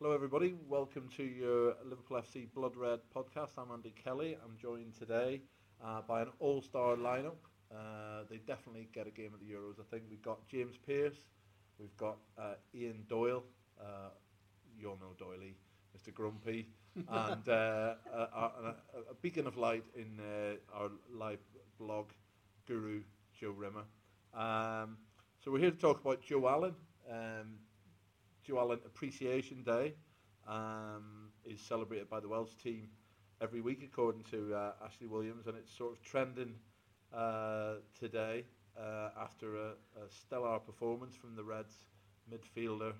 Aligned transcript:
Hello, 0.00 0.12
everybody. 0.12 0.56
Welcome 0.68 1.08
to 1.16 1.22
your 1.22 1.76
Liverpool 1.84 2.20
FC 2.20 2.52
Blood 2.52 2.74
Red 2.74 2.98
podcast. 3.14 3.50
I'm 3.56 3.70
Andy 3.70 3.94
Kelly. 4.02 4.36
I'm 4.44 4.56
joined 4.60 4.98
today 4.98 5.40
uh, 5.82 6.00
by 6.06 6.22
an 6.22 6.28
all-star 6.40 6.96
lineup. 6.96 7.36
Uh, 7.72 8.24
they 8.28 8.38
definitely 8.38 8.88
get 8.92 9.06
a 9.06 9.10
game 9.10 9.30
at 9.32 9.38
the 9.38 9.46
Euros. 9.46 9.78
I 9.78 9.84
think 9.90 10.02
we've 10.10 10.20
got 10.20 10.46
James 10.48 10.76
Pearce, 10.84 11.14
we've 11.78 11.96
got 11.96 12.16
uh, 12.36 12.54
Ian 12.74 13.04
Doyle, 13.08 13.44
uh, 13.80 14.10
you 14.76 14.90
all 14.90 14.98
know 15.00 15.14
Doyley, 15.16 15.54
Mr. 15.96 16.12
Grumpy, 16.12 16.66
and 16.96 17.48
uh, 17.48 17.94
a, 18.12 18.18
a, 18.18 18.74
a, 19.10 19.14
beacon 19.22 19.46
of 19.46 19.56
light 19.56 19.84
in 19.94 20.18
uh, 20.18 20.76
our 20.76 20.90
live 21.08 21.38
blog 21.78 22.10
guru, 22.66 23.00
Joe 23.32 23.52
Rimmer. 23.52 23.84
Um, 24.34 24.96
so 25.42 25.52
we're 25.52 25.60
here 25.60 25.70
to 25.70 25.78
talk 25.78 26.00
about 26.00 26.20
Joe 26.20 26.48
Allen. 26.48 26.74
Um, 27.08 27.58
Allen 28.52 28.78
Appreciation 28.84 29.62
Day 29.62 29.94
um, 30.46 31.30
is 31.44 31.60
celebrated 31.60 32.08
by 32.08 32.20
the 32.20 32.28
Welsh 32.28 32.54
team 32.62 32.88
every 33.40 33.60
week, 33.60 33.82
according 33.84 34.22
to 34.24 34.54
uh, 34.54 34.72
Ashley 34.84 35.06
Williams, 35.06 35.46
and 35.46 35.56
it's 35.56 35.76
sort 35.76 35.92
of 35.92 36.02
trending 36.02 36.54
uh, 37.14 37.74
today 37.98 38.44
uh, 38.78 39.08
after 39.20 39.56
a, 39.56 39.68
a 39.68 40.10
stellar 40.10 40.58
performance 40.58 41.14
from 41.14 41.34
the 41.34 41.42
Reds 41.42 41.86
midfielder 42.30 42.92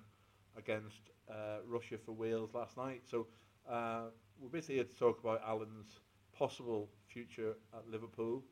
against 0.57 1.11
uh, 1.29 1.57
Russia 1.67 1.97
for 2.03 2.13
Wales 2.13 2.51
last 2.53 2.77
night. 2.77 3.01
So 3.09 3.27
uh, 3.69 4.05
we're 4.39 4.49
basically 4.49 4.75
here 4.75 4.83
to 4.85 4.95
talk 4.95 5.19
about 5.19 5.41
Allen's 5.47 5.99
possible 6.37 6.89
future 7.07 7.53
at 7.73 7.87
Liverpool. 7.89 8.43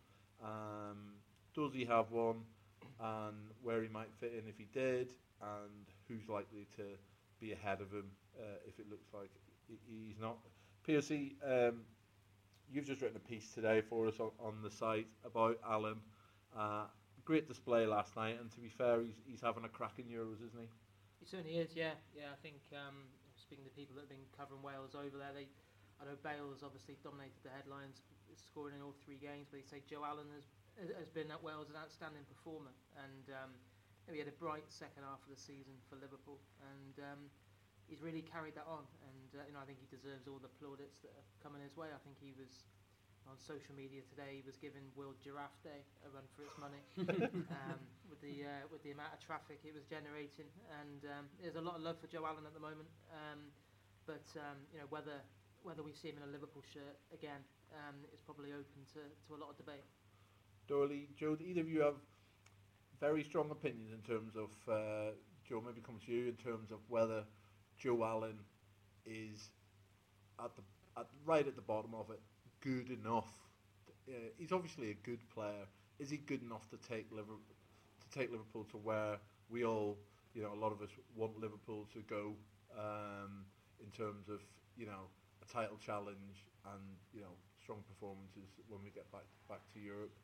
Um, 0.44 1.16
does 1.56 1.74
he 1.74 1.86
have 1.86 2.12
one, 2.12 2.42
and 3.00 3.36
where 3.62 3.82
he 3.82 3.90
might 3.90 4.14
fit 4.20 4.34
in 4.34 4.48
if 4.48 4.58
he 4.58 4.68
did, 4.74 5.12
and 5.44 5.86
who's 6.08 6.30
likely 6.30 6.68
to 6.78 6.84
be 7.40 7.52
ahead 7.52 7.82
of 7.82 7.92
him 7.92 8.08
uh, 8.40 8.58
if 8.68 8.80
it 8.80 8.90
looks 8.90 9.08
like 9.14 9.30
he's 9.68 10.20
not. 10.20 10.38
Piercy, 10.84 11.36
um, 11.46 11.82
you've 12.72 12.86
just 12.86 13.02
written 13.02 13.18
a 13.18 13.28
piece 13.28 13.54
today 13.54 13.82
for 13.82 14.08
us 14.08 14.20
on, 14.20 14.32
on 14.40 14.62
the 14.64 14.72
site 14.72 15.08
about 15.26 15.60
Allen. 15.68 16.00
Uh, 16.56 16.86
great 17.26 17.48
display 17.48 17.86
last 17.86 18.16
night, 18.16 18.38
and 18.40 18.52
to 18.52 18.60
be 18.60 18.70
fair, 18.70 19.02
he's, 19.02 19.20
he's 19.26 19.42
having 19.42 19.64
a 19.64 19.70
crack 19.72 19.96
in 19.98 20.06
Euros, 20.06 20.44
isn't 20.44 20.60
he? 20.60 20.70
He 21.20 21.26
certainly 21.26 21.56
is, 21.58 21.72
yeah. 21.76 21.96
Yeah, 22.12 22.32
I 22.32 22.40
think 22.44 22.60
um, 22.76 23.08
speaking 23.40 23.64
to 23.64 23.72
people 23.72 23.96
that 23.96 24.08
have 24.08 24.14
been 24.14 24.28
covering 24.36 24.62
Wales 24.62 24.92
over 24.96 25.16
there, 25.16 25.32
they, 25.32 25.48
I 26.00 26.08
know 26.08 26.20
Bale 26.20 26.52
has 26.52 26.64
obviously 26.64 27.00
dominated 27.00 27.40
the 27.48 27.52
headlines, 27.56 28.04
scoring 28.36 28.76
in 28.76 28.82
all 28.84 28.96
three 29.06 29.22
games, 29.22 29.48
but 29.48 29.64
they 29.64 29.68
say 29.68 29.80
Joe 29.88 30.04
Allen 30.04 30.28
has 30.36 30.48
has 30.98 31.06
been 31.14 31.30
at 31.30 31.38
Wales 31.38 31.70
an 31.70 31.78
outstanding 31.78 32.26
performer, 32.26 32.74
and 32.98 33.30
um, 33.30 33.54
we 34.12 34.20
had 34.20 34.28
a 34.28 34.36
bright 34.36 34.68
second 34.68 35.08
half 35.08 35.24
of 35.24 35.30
the 35.32 35.40
season 35.40 35.76
for 35.88 35.96
Liverpool, 35.96 36.40
and 36.60 36.96
um, 37.04 37.22
he's 37.88 38.04
really 38.04 38.24
carried 38.24 38.56
that 38.60 38.68
on. 38.68 38.84
And 39.08 39.30
uh, 39.40 39.48
you 39.48 39.54
know, 39.56 39.62
I 39.64 39.68
think 39.68 39.80
he 39.80 39.88
deserves 39.88 40.28
all 40.28 40.40
the 40.44 40.52
plaudits 40.60 41.00
that 41.08 41.14
are 41.16 41.28
coming 41.40 41.64
his 41.64 41.76
way. 41.80 41.92
I 41.92 42.00
think 42.04 42.20
he 42.20 42.36
was 42.36 42.68
on 43.28 43.40
social 43.40 43.72
media 43.72 44.04
today. 44.12 44.44
He 44.44 44.46
was 44.46 44.60
giving 44.60 44.84
World 45.00 45.16
Giraffe 45.24 45.56
Day 45.64 45.88
a 46.04 46.12
run 46.12 46.28
for 46.36 46.44
its 46.44 46.56
money 46.60 46.84
um, 47.64 47.80
with 48.12 48.20
the 48.20 48.44
uh, 48.44 48.64
with 48.68 48.84
the 48.84 48.92
amount 48.92 49.16
of 49.16 49.24
traffic 49.24 49.64
it 49.64 49.72
was 49.72 49.88
generating. 49.88 50.52
And 50.84 51.08
um, 51.08 51.24
there's 51.40 51.60
a 51.60 51.64
lot 51.64 51.80
of 51.80 51.84
love 51.84 52.00
for 52.04 52.12
Joe 52.12 52.28
Allen 52.28 52.44
at 52.44 52.54
the 52.56 52.64
moment. 52.64 52.92
Um, 53.16 53.52
but 54.04 54.28
um, 54.36 54.60
you 54.76 54.84
know 54.84 54.90
whether 54.92 55.24
whether 55.64 55.80
we 55.80 55.96
see 55.96 56.12
him 56.12 56.20
in 56.20 56.28
a 56.28 56.32
Liverpool 56.32 56.64
shirt 56.76 57.00
again 57.16 57.40
um, 57.72 57.96
is 58.12 58.20
probably 58.20 58.52
open 58.52 58.84
to, 58.92 59.00
to 59.00 59.30
a 59.32 59.40
lot 59.40 59.50
of 59.50 59.56
debate. 59.56 59.88
Doyley, 60.68 61.08
Joe, 61.16 61.36
either 61.40 61.62
of 61.62 61.70
you 61.70 61.82
have 61.82 62.00
very 63.04 63.22
strong 63.22 63.52
opinions 63.52 63.92
in 63.92 64.00
terms 64.00 64.34
of 64.38 64.50
uh, 64.72 65.12
Joe. 65.46 65.62
Maybe 65.66 65.82
comes 65.82 66.04
to 66.06 66.12
you 66.14 66.30
in 66.30 66.38
terms 66.38 66.72
of 66.72 66.80
whether 66.88 67.26
Joe 67.78 68.02
Allen 68.02 68.40
is 69.06 69.50
at 70.40 70.52
the 70.56 70.64
at 70.98 71.08
right 71.26 71.46
at 71.46 71.58
the 71.58 71.62
bottom 71.62 71.94
of 71.94 72.10
it, 72.12 72.22
good 72.62 72.90
enough. 72.92 73.28
Uh, 74.08 74.14
he's 74.38 74.54
obviously 74.54 74.92
a 74.92 74.94
good 74.94 75.20
player. 75.36 75.66
Is 76.00 76.10
he 76.10 76.18
good 76.18 76.42
enough 76.44 76.70
to 76.70 76.78
take 76.78 77.08
Liverpool 77.12 77.44
to 78.04 78.20
take 78.20 78.32
Liverpool 78.32 78.64
to 78.72 78.78
where 78.78 79.18
we 79.50 79.66
all, 79.66 79.98
you 80.34 80.42
know, 80.42 80.54
a 80.54 80.60
lot 80.66 80.72
of 80.72 80.82
us 80.82 80.90
want 81.14 81.38
Liverpool 81.38 81.86
to 81.94 82.00
go 82.04 82.36
um, 82.80 83.44
in 83.84 83.92
terms 83.92 84.30
of 84.30 84.40
you 84.78 84.86
know 84.86 85.12
a 85.44 85.54
title 85.54 85.78
challenge 85.78 86.48
and 86.72 86.84
you 87.14 87.20
know 87.20 87.36
strong 87.62 87.84
performances 87.86 88.48
when 88.70 88.82
we 88.82 88.92
get 88.92 89.12
back 89.12 89.28
back 89.50 89.62
to 89.74 89.80
Europe. 89.82 90.16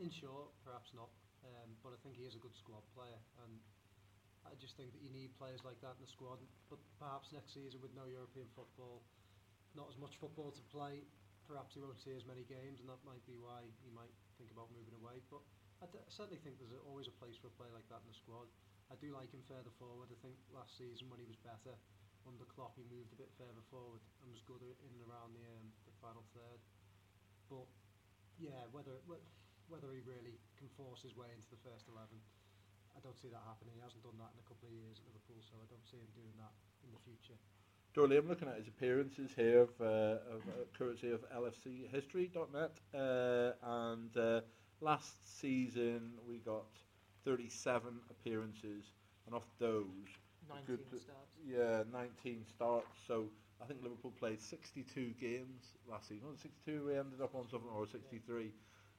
In 0.00 0.08
short, 0.08 0.48
perhaps 0.64 0.92
not. 0.94 1.08
Um, 1.44 1.76
but 1.82 1.94
I 1.94 1.98
think 2.02 2.16
he 2.18 2.26
is 2.26 2.34
a 2.34 2.42
good 2.42 2.54
squad 2.56 2.82
player, 2.94 3.18
and 3.44 3.52
I 4.46 4.54
just 4.58 4.76
think 4.76 4.90
that 4.92 5.02
you 5.02 5.10
need 5.10 5.34
players 5.38 5.62
like 5.62 5.78
that 5.80 5.94
in 5.98 6.02
the 6.02 6.10
squad. 6.10 6.40
But 6.70 6.80
perhaps 6.98 7.30
next 7.32 7.54
season 7.54 7.80
with 7.80 7.94
no 7.94 8.06
European 8.10 8.48
football, 8.56 9.02
not 9.74 9.86
as 9.88 9.98
much 9.98 10.18
football 10.18 10.50
to 10.50 10.64
play, 10.72 11.06
perhaps 11.46 11.74
he 11.74 11.80
won't 11.80 12.00
see 12.00 12.12
as 12.12 12.26
many 12.26 12.44
games, 12.44 12.80
and 12.80 12.88
that 12.90 13.00
might 13.06 13.22
be 13.24 13.38
why 13.38 13.64
he 13.84 13.90
might 13.94 14.12
think 14.36 14.50
about 14.50 14.68
moving 14.74 14.94
away. 14.98 15.22
But 15.30 15.40
I, 15.80 15.86
d- 15.88 16.02
I 16.02 16.10
certainly 16.10 16.40
think 16.42 16.58
there's 16.58 16.74
always 16.84 17.06
a 17.06 17.16
place 17.16 17.38
for 17.38 17.48
a 17.48 17.54
player 17.56 17.72
like 17.72 17.86
that 17.88 18.02
in 18.02 18.08
the 18.10 18.18
squad. 18.18 18.50
I 18.90 18.96
do 18.98 19.12
like 19.12 19.30
him 19.30 19.44
further 19.46 19.70
forward. 19.78 20.08
I 20.10 20.18
think 20.24 20.36
last 20.50 20.74
season 20.76 21.08
when 21.12 21.20
he 21.20 21.28
was 21.28 21.36
better 21.40 21.76
under 22.26 22.44
Klopp, 22.44 22.76
he 22.76 22.84
moved 22.88 23.12
a 23.12 23.18
bit 23.20 23.30
further 23.36 23.62
forward 23.72 24.00
and 24.24 24.32
was 24.32 24.42
good 24.44 24.60
in 24.64 24.90
and 24.92 25.02
around 25.08 25.36
the 25.36 25.44
um, 25.44 25.68
the 25.88 25.94
final 26.00 26.24
third. 26.32 26.60
But 27.48 27.68
yeah, 28.40 28.64
whether 28.72 28.96
whether 29.08 29.24
he 29.76 30.00
really 30.08 30.40
can 30.56 30.68
force 30.72 31.04
his 31.04 31.12
way 31.12 31.28
into 31.28 31.48
the 31.52 31.60
first 31.60 31.84
11. 31.92 32.08
I 32.96 33.00
don't 33.04 33.16
see 33.20 33.28
that 33.28 33.44
happening. 33.44 33.76
He 33.76 33.82
hasn't 33.84 34.02
done 34.02 34.16
that 34.18 34.32
in 34.32 34.40
a 34.40 34.46
couple 34.48 34.66
of 34.66 34.74
years 34.74 34.98
at 34.98 35.06
Liverpool, 35.12 35.38
so 35.44 35.60
I 35.60 35.66
don't 35.68 35.84
see 35.84 36.00
him 36.00 36.10
doing 36.16 36.34
that 36.40 36.54
in 36.82 36.90
the 36.90 37.02
future. 37.04 37.36
Doyley, 37.94 38.18
I'm 38.18 38.28
looking 38.28 38.48
at 38.48 38.56
his 38.56 38.68
appearances 38.68 39.30
here 39.36 39.68
of, 39.68 39.72
uh, 39.80 40.18
of 40.32 40.40
uh, 40.48 40.64
courtesy 40.76 41.10
of 41.12 41.22
LFChistory.net, 41.30 42.74
uh, 42.94 43.52
and 43.92 44.12
uh, 44.16 44.40
last 44.80 45.20
season 45.40 46.16
we 46.26 46.38
got 46.38 46.66
37 47.24 48.00
appearances, 48.10 48.92
and 49.26 49.34
off 49.34 49.46
those, 49.58 50.08
19 50.48 50.64
good, 50.66 51.00
starts. 51.00 51.32
yeah, 51.46 51.82
19 51.92 52.44
starts. 52.48 52.88
So 53.06 53.28
I 53.60 53.66
think 53.66 53.82
Liverpool 53.82 54.12
played 54.18 54.40
62 54.40 55.14
games 55.20 55.76
last 55.88 56.08
season. 56.08 56.28
Was 56.28 56.38
it 56.40 56.50
62 56.64 56.86
we 56.86 56.98
ended 56.98 57.20
up 57.20 57.34
on 57.34 57.48
something, 57.50 57.70
or 57.74 57.86
63? 57.86 58.52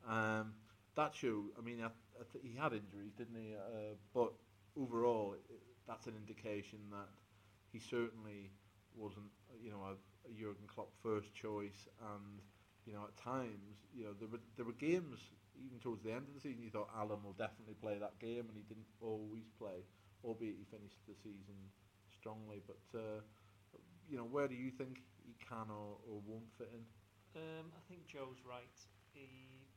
Um, 0.08 0.54
that 0.96 1.14
show, 1.16 1.44
I 1.58 1.62
mean, 1.62 1.82
I, 1.82 1.88
I 1.88 2.24
th- 2.32 2.44
he 2.44 2.56
had 2.58 2.74
injuries, 2.74 3.14
didn't 3.18 3.36
he? 3.36 3.54
Uh, 3.56 3.96
but 4.14 4.34
overall, 4.80 5.34
it, 5.34 5.62
that's 5.88 6.08
an 6.08 6.14
indication 6.16 6.80
that 6.92 7.10
he 7.72 7.80
certainly 7.80 8.52
wasn't, 8.96 9.30
you 9.62 9.72
know, 9.72 9.84
a, 9.84 9.94
a 10.28 10.32
Jurgen 10.34 10.68
Klopp 10.68 10.90
first 11.02 11.34
choice. 11.34 11.88
And 12.14 12.42
you 12.86 12.94
know, 12.94 13.04
at 13.06 13.16
times, 13.18 13.86
you 13.94 14.06
know, 14.06 14.14
there 14.20 14.28
were 14.28 14.42
there 14.58 14.66
were 14.66 14.78
games 14.78 15.20
even 15.60 15.80
towards 15.80 16.04
the 16.04 16.12
end 16.12 16.26
of 16.28 16.34
the 16.34 16.42
season. 16.42 16.64
You 16.64 16.72
thought 16.72 16.90
Allen 16.98 17.22
will 17.24 17.38
definitely 17.38 17.76
play 17.76 17.98
that 18.00 18.18
game, 18.20 18.46
and 18.48 18.56
he 18.56 18.64
didn't 18.68 18.88
always 19.02 19.48
play, 19.60 19.86
albeit 20.24 20.56
he 20.58 20.66
finished 20.66 21.00
the 21.08 21.16
season 21.16 21.56
strongly. 22.12 22.62
But 22.66 22.82
uh, 22.98 23.22
you 24.10 24.18
know, 24.18 24.26
where 24.26 24.48
do 24.48 24.56
you 24.56 24.72
think 24.72 25.02
he 25.24 25.36
can 25.38 25.70
or, 25.70 25.98
or 26.10 26.22
won't 26.26 26.50
fit 26.58 26.72
in? 26.74 26.82
Um, 27.36 27.70
I 27.78 27.82
think 27.88 28.08
Joe's 28.08 28.42
right 28.44 28.74
he, 29.14 29.26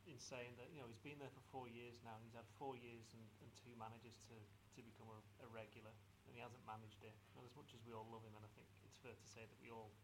in 0.07 0.19
saying 0.19 0.59
that 0.59 0.71
you 0.75 0.83
know 0.83 0.89
he's 0.91 1.03
been 1.03 1.19
there 1.23 1.33
for 1.33 1.45
four 1.53 1.67
years 1.71 2.03
now. 2.03 2.19
And 2.19 2.23
he's 2.27 2.37
had 2.37 2.47
four 2.59 2.75
years 2.75 3.15
and, 3.15 3.25
and 3.43 3.51
two 3.55 3.75
managers 3.79 4.19
to, 4.31 4.37
to 4.37 4.81
become 4.83 5.11
a, 5.11 5.19
a 5.45 5.49
regular, 5.51 5.93
and 6.27 6.33
he 6.35 6.41
hasn't 6.43 6.63
managed 6.67 7.03
it. 7.07 7.15
And 7.39 7.47
as 7.47 7.55
much 7.55 7.71
as 7.75 7.81
we 7.87 7.95
all 7.95 8.07
love 8.11 8.25
him, 8.27 8.35
and 8.35 8.45
I 8.45 8.51
think 8.55 8.67
it's 8.87 8.99
fair 8.99 9.15
to 9.15 9.27
say 9.27 9.47
that 9.47 9.59
we 9.63 9.71
all 9.71 9.95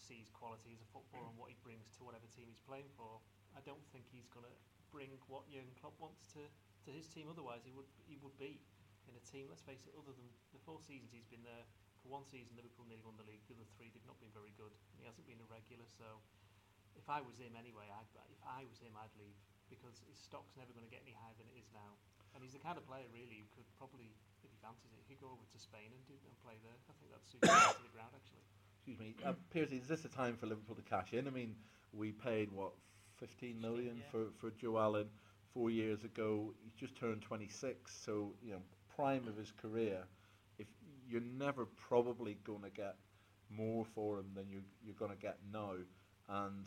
see 0.00 0.18
his 0.22 0.32
quality 0.32 0.72
as 0.74 0.80
a 0.80 0.88
footballer 0.90 1.28
and 1.28 1.36
what 1.36 1.52
he 1.52 1.58
brings 1.60 1.92
to 2.00 2.02
whatever 2.02 2.26
team 2.32 2.48
he's 2.48 2.62
playing 2.64 2.88
for, 2.96 3.20
I 3.54 3.60
don't 3.62 3.82
think 3.92 4.08
he's 4.08 4.26
going 4.32 4.48
to 4.48 4.56
bring 4.90 5.12
what 5.30 5.46
Jurgen 5.46 5.74
Klopp 5.78 5.94
wants 6.02 6.26
to, 6.34 6.42
to 6.86 6.90
his 6.90 7.06
team. 7.10 7.30
Otherwise, 7.30 7.62
he 7.62 7.72
would 7.76 7.88
he 8.08 8.18
would 8.18 8.34
be 8.40 8.58
in 9.06 9.14
a 9.14 9.22
team. 9.22 9.46
Let's 9.46 9.62
face 9.62 9.86
it. 9.86 9.94
Other 9.94 10.14
than 10.14 10.26
the 10.50 10.62
four 10.62 10.82
seasons 10.82 11.14
he's 11.14 11.28
been 11.30 11.46
there, 11.46 11.66
for 12.02 12.10
one 12.10 12.24
season 12.26 12.56
Liverpool 12.56 12.88
nearly 12.88 13.04
won 13.04 13.14
the 13.20 13.28
league. 13.28 13.44
The 13.46 13.54
other 13.54 13.68
three 13.76 13.92
they've 13.92 14.08
not 14.08 14.18
been 14.18 14.32
very 14.34 14.54
good. 14.58 14.72
And 14.94 14.98
he 15.02 15.06
hasn't 15.06 15.28
been 15.28 15.38
a 15.38 15.48
regular, 15.50 15.86
so 15.86 16.18
if 17.00 17.08
I 17.08 17.24
was 17.24 17.40
him 17.40 17.56
anyway, 17.56 17.88
I'd, 17.88 18.08
if 18.28 18.42
I 18.44 18.68
was 18.68 18.76
him, 18.76 18.92
I'd 19.00 19.12
leave 19.16 19.40
because 19.72 20.04
his 20.04 20.20
stock's 20.20 20.58
never 20.60 20.76
going 20.76 20.84
to 20.84 20.92
get 20.92 21.00
any 21.00 21.16
higher 21.16 21.32
than 21.40 21.48
it 21.48 21.56
is 21.56 21.72
now. 21.72 21.96
And 22.36 22.44
he's 22.44 22.52
the 22.52 22.62
kind 22.62 22.76
of 22.76 22.84
player 22.84 23.08
really 23.10 23.40
who 23.40 23.48
could 23.56 23.66
probably, 23.80 24.12
if 24.44 24.52
he 24.52 24.58
fancies 24.60 24.92
it, 24.92 25.00
he 25.00 25.16
could 25.16 25.24
go 25.24 25.32
over 25.32 25.46
to 25.48 25.58
Spain 25.58 25.88
and 25.90 26.02
do 26.04 26.14
and 26.20 26.34
play 26.44 26.60
there. 26.60 26.76
I 26.76 26.94
think 27.00 27.08
that's 27.10 27.26
suits 27.32 27.48
him 27.48 27.56
to 27.56 27.86
the 27.88 27.94
ground 27.96 28.12
actually. 28.12 28.44
Excuse 28.76 28.98
me, 29.00 29.16
uh, 29.24 29.34
Piercy, 29.50 29.80
is 29.80 29.88
this 29.88 30.04
a 30.04 30.12
time 30.12 30.36
for 30.36 30.46
Liverpool 30.46 30.76
to 30.76 30.84
cash 30.84 31.16
in? 31.16 31.26
I 31.26 31.32
mean, 31.32 31.56
we 31.92 32.12
paid 32.12 32.52
what 32.52 32.72
15 33.18 33.60
million 33.60 33.98
yeah. 33.98 34.10
for 34.10 34.30
for 34.38 34.50
Joe 34.56 34.78
Allen 34.78 35.08
four 35.52 35.70
years 35.70 36.04
ago. 36.04 36.54
He's 36.62 36.74
just 36.74 36.96
turned 36.96 37.22
26, 37.22 37.92
so 37.92 38.32
you 38.42 38.52
know, 38.52 38.62
prime 38.94 39.26
of 39.28 39.36
his 39.36 39.52
career. 39.52 40.04
If 40.58 40.66
you're 41.08 41.20
never 41.20 41.66
probably 41.66 42.38
going 42.44 42.62
to 42.62 42.70
get 42.70 42.96
more 43.50 43.84
for 43.84 44.18
him 44.18 44.30
than 44.34 44.48
you 44.48 44.62
you're 44.82 44.94
going 44.94 45.10
to 45.10 45.16
get 45.16 45.38
now, 45.52 45.74
and 46.28 46.66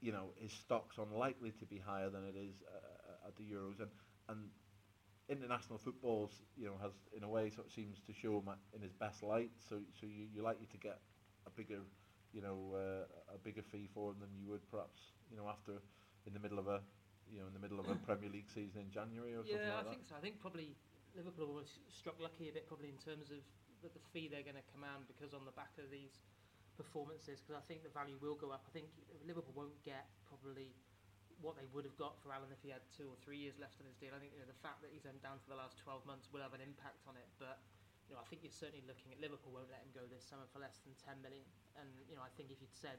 you 0.00 0.12
know 0.12 0.32
his 0.36 0.52
stock's 0.52 0.98
unlikely 0.98 1.52
to 1.52 1.66
be 1.66 1.78
higher 1.78 2.10
than 2.10 2.24
it 2.24 2.36
is 2.36 2.62
uh, 2.62 3.26
at 3.28 3.36
the 3.36 3.44
Euros, 3.44 3.80
and 3.80 3.90
and 4.28 4.50
international 5.28 5.78
footballs, 5.78 6.42
you 6.56 6.66
know, 6.66 6.76
has 6.80 6.92
in 7.16 7.22
a 7.22 7.28
way 7.28 7.50
sort 7.50 7.66
of 7.66 7.72
seems 7.72 8.00
to 8.00 8.12
show 8.12 8.38
him 8.38 8.48
in 8.74 8.80
his 8.82 8.92
best 8.92 9.22
light. 9.22 9.50
So 9.58 9.80
so 9.98 10.06
you 10.06 10.26
you're 10.32 10.44
likely 10.44 10.66
to 10.66 10.78
get 10.78 11.00
a 11.46 11.50
bigger, 11.50 11.80
you 12.32 12.42
know, 12.42 12.74
uh, 12.74 13.34
a 13.34 13.38
bigger 13.38 13.62
fee 13.62 13.88
for 13.92 14.10
him 14.12 14.18
than 14.20 14.30
you 14.34 14.48
would 14.48 14.68
perhaps, 14.70 15.12
you 15.30 15.36
know, 15.36 15.48
after 15.48 15.72
in 16.26 16.32
the 16.32 16.40
middle 16.40 16.58
of 16.58 16.66
a, 16.68 16.80
you 17.30 17.38
know, 17.40 17.46
in 17.46 17.52
the 17.52 17.60
middle 17.60 17.80
of 17.80 17.88
a 17.88 17.94
Premier 17.96 18.30
League 18.30 18.50
season 18.50 18.80
in 18.82 18.90
January 18.90 19.34
or 19.34 19.44
something 19.44 19.68
Yeah, 19.68 19.74
like 19.74 19.80
I 19.80 19.84
that. 19.84 19.90
think 19.90 20.04
so. 20.06 20.14
I 20.16 20.20
think 20.20 20.40
probably 20.40 20.76
Liverpool 21.14 21.54
was 21.54 21.78
struck 21.88 22.18
lucky 22.20 22.48
a 22.48 22.52
bit, 22.52 22.66
probably 22.66 22.88
in 22.88 22.98
terms 22.98 23.30
of 23.30 23.38
the, 23.82 23.88
the 23.88 24.00
fee 24.12 24.28
they're 24.28 24.42
going 24.42 24.56
to 24.58 24.70
command 24.72 25.06
because 25.06 25.32
on 25.34 25.44
the 25.44 25.52
back 25.52 25.78
of 25.78 25.90
these 25.90 26.18
performances, 26.78 27.42
because 27.42 27.58
I 27.58 27.64
think 27.66 27.82
the 27.82 27.90
value 27.90 28.14
will 28.22 28.38
go 28.38 28.54
up. 28.54 28.62
I 28.64 28.72
think 28.72 28.86
Liverpool 29.26 29.52
won't 29.58 29.76
get 29.82 30.06
probably 30.30 30.70
what 31.42 31.58
they 31.58 31.66
would 31.70 31.86
have 31.86 31.98
got 31.98 32.18
for 32.22 32.30
Allen 32.30 32.50
if 32.54 32.62
he 32.62 32.70
had 32.70 32.82
two 32.94 33.06
or 33.10 33.18
three 33.18 33.38
years 33.38 33.58
left 33.58 33.78
on 33.82 33.86
his 33.86 33.98
deal. 33.98 34.14
I 34.14 34.22
think 34.22 34.34
you 34.34 34.42
know, 34.42 34.50
the 34.50 34.62
fact 34.62 34.82
that 34.86 34.94
he's 34.94 35.02
down 35.02 35.42
for 35.42 35.50
the 35.50 35.58
last 35.58 35.78
12 35.82 36.06
months 36.06 36.30
will 36.30 36.42
have 36.42 36.54
an 36.54 36.62
impact 36.62 37.02
on 37.10 37.18
it, 37.18 37.26
but. 37.42 37.58
You 38.08 38.16
know, 38.16 38.24
I 38.24 38.28
think 38.32 38.40
you're 38.40 38.56
certainly 38.56 38.80
looking 38.88 39.12
at 39.12 39.20
Liverpool 39.20 39.52
won't 39.52 39.68
let 39.68 39.84
him 39.84 39.92
go 39.92 40.00
this 40.08 40.24
summer 40.24 40.48
for 40.48 40.64
less 40.64 40.80
than 40.80 40.96
10 40.96 41.20
million. 41.20 41.44
And 41.76 41.92
you 42.08 42.16
know, 42.16 42.24
I 42.24 42.32
think 42.40 42.48
if 42.48 42.56
you'd 42.56 42.72
said 42.72 42.96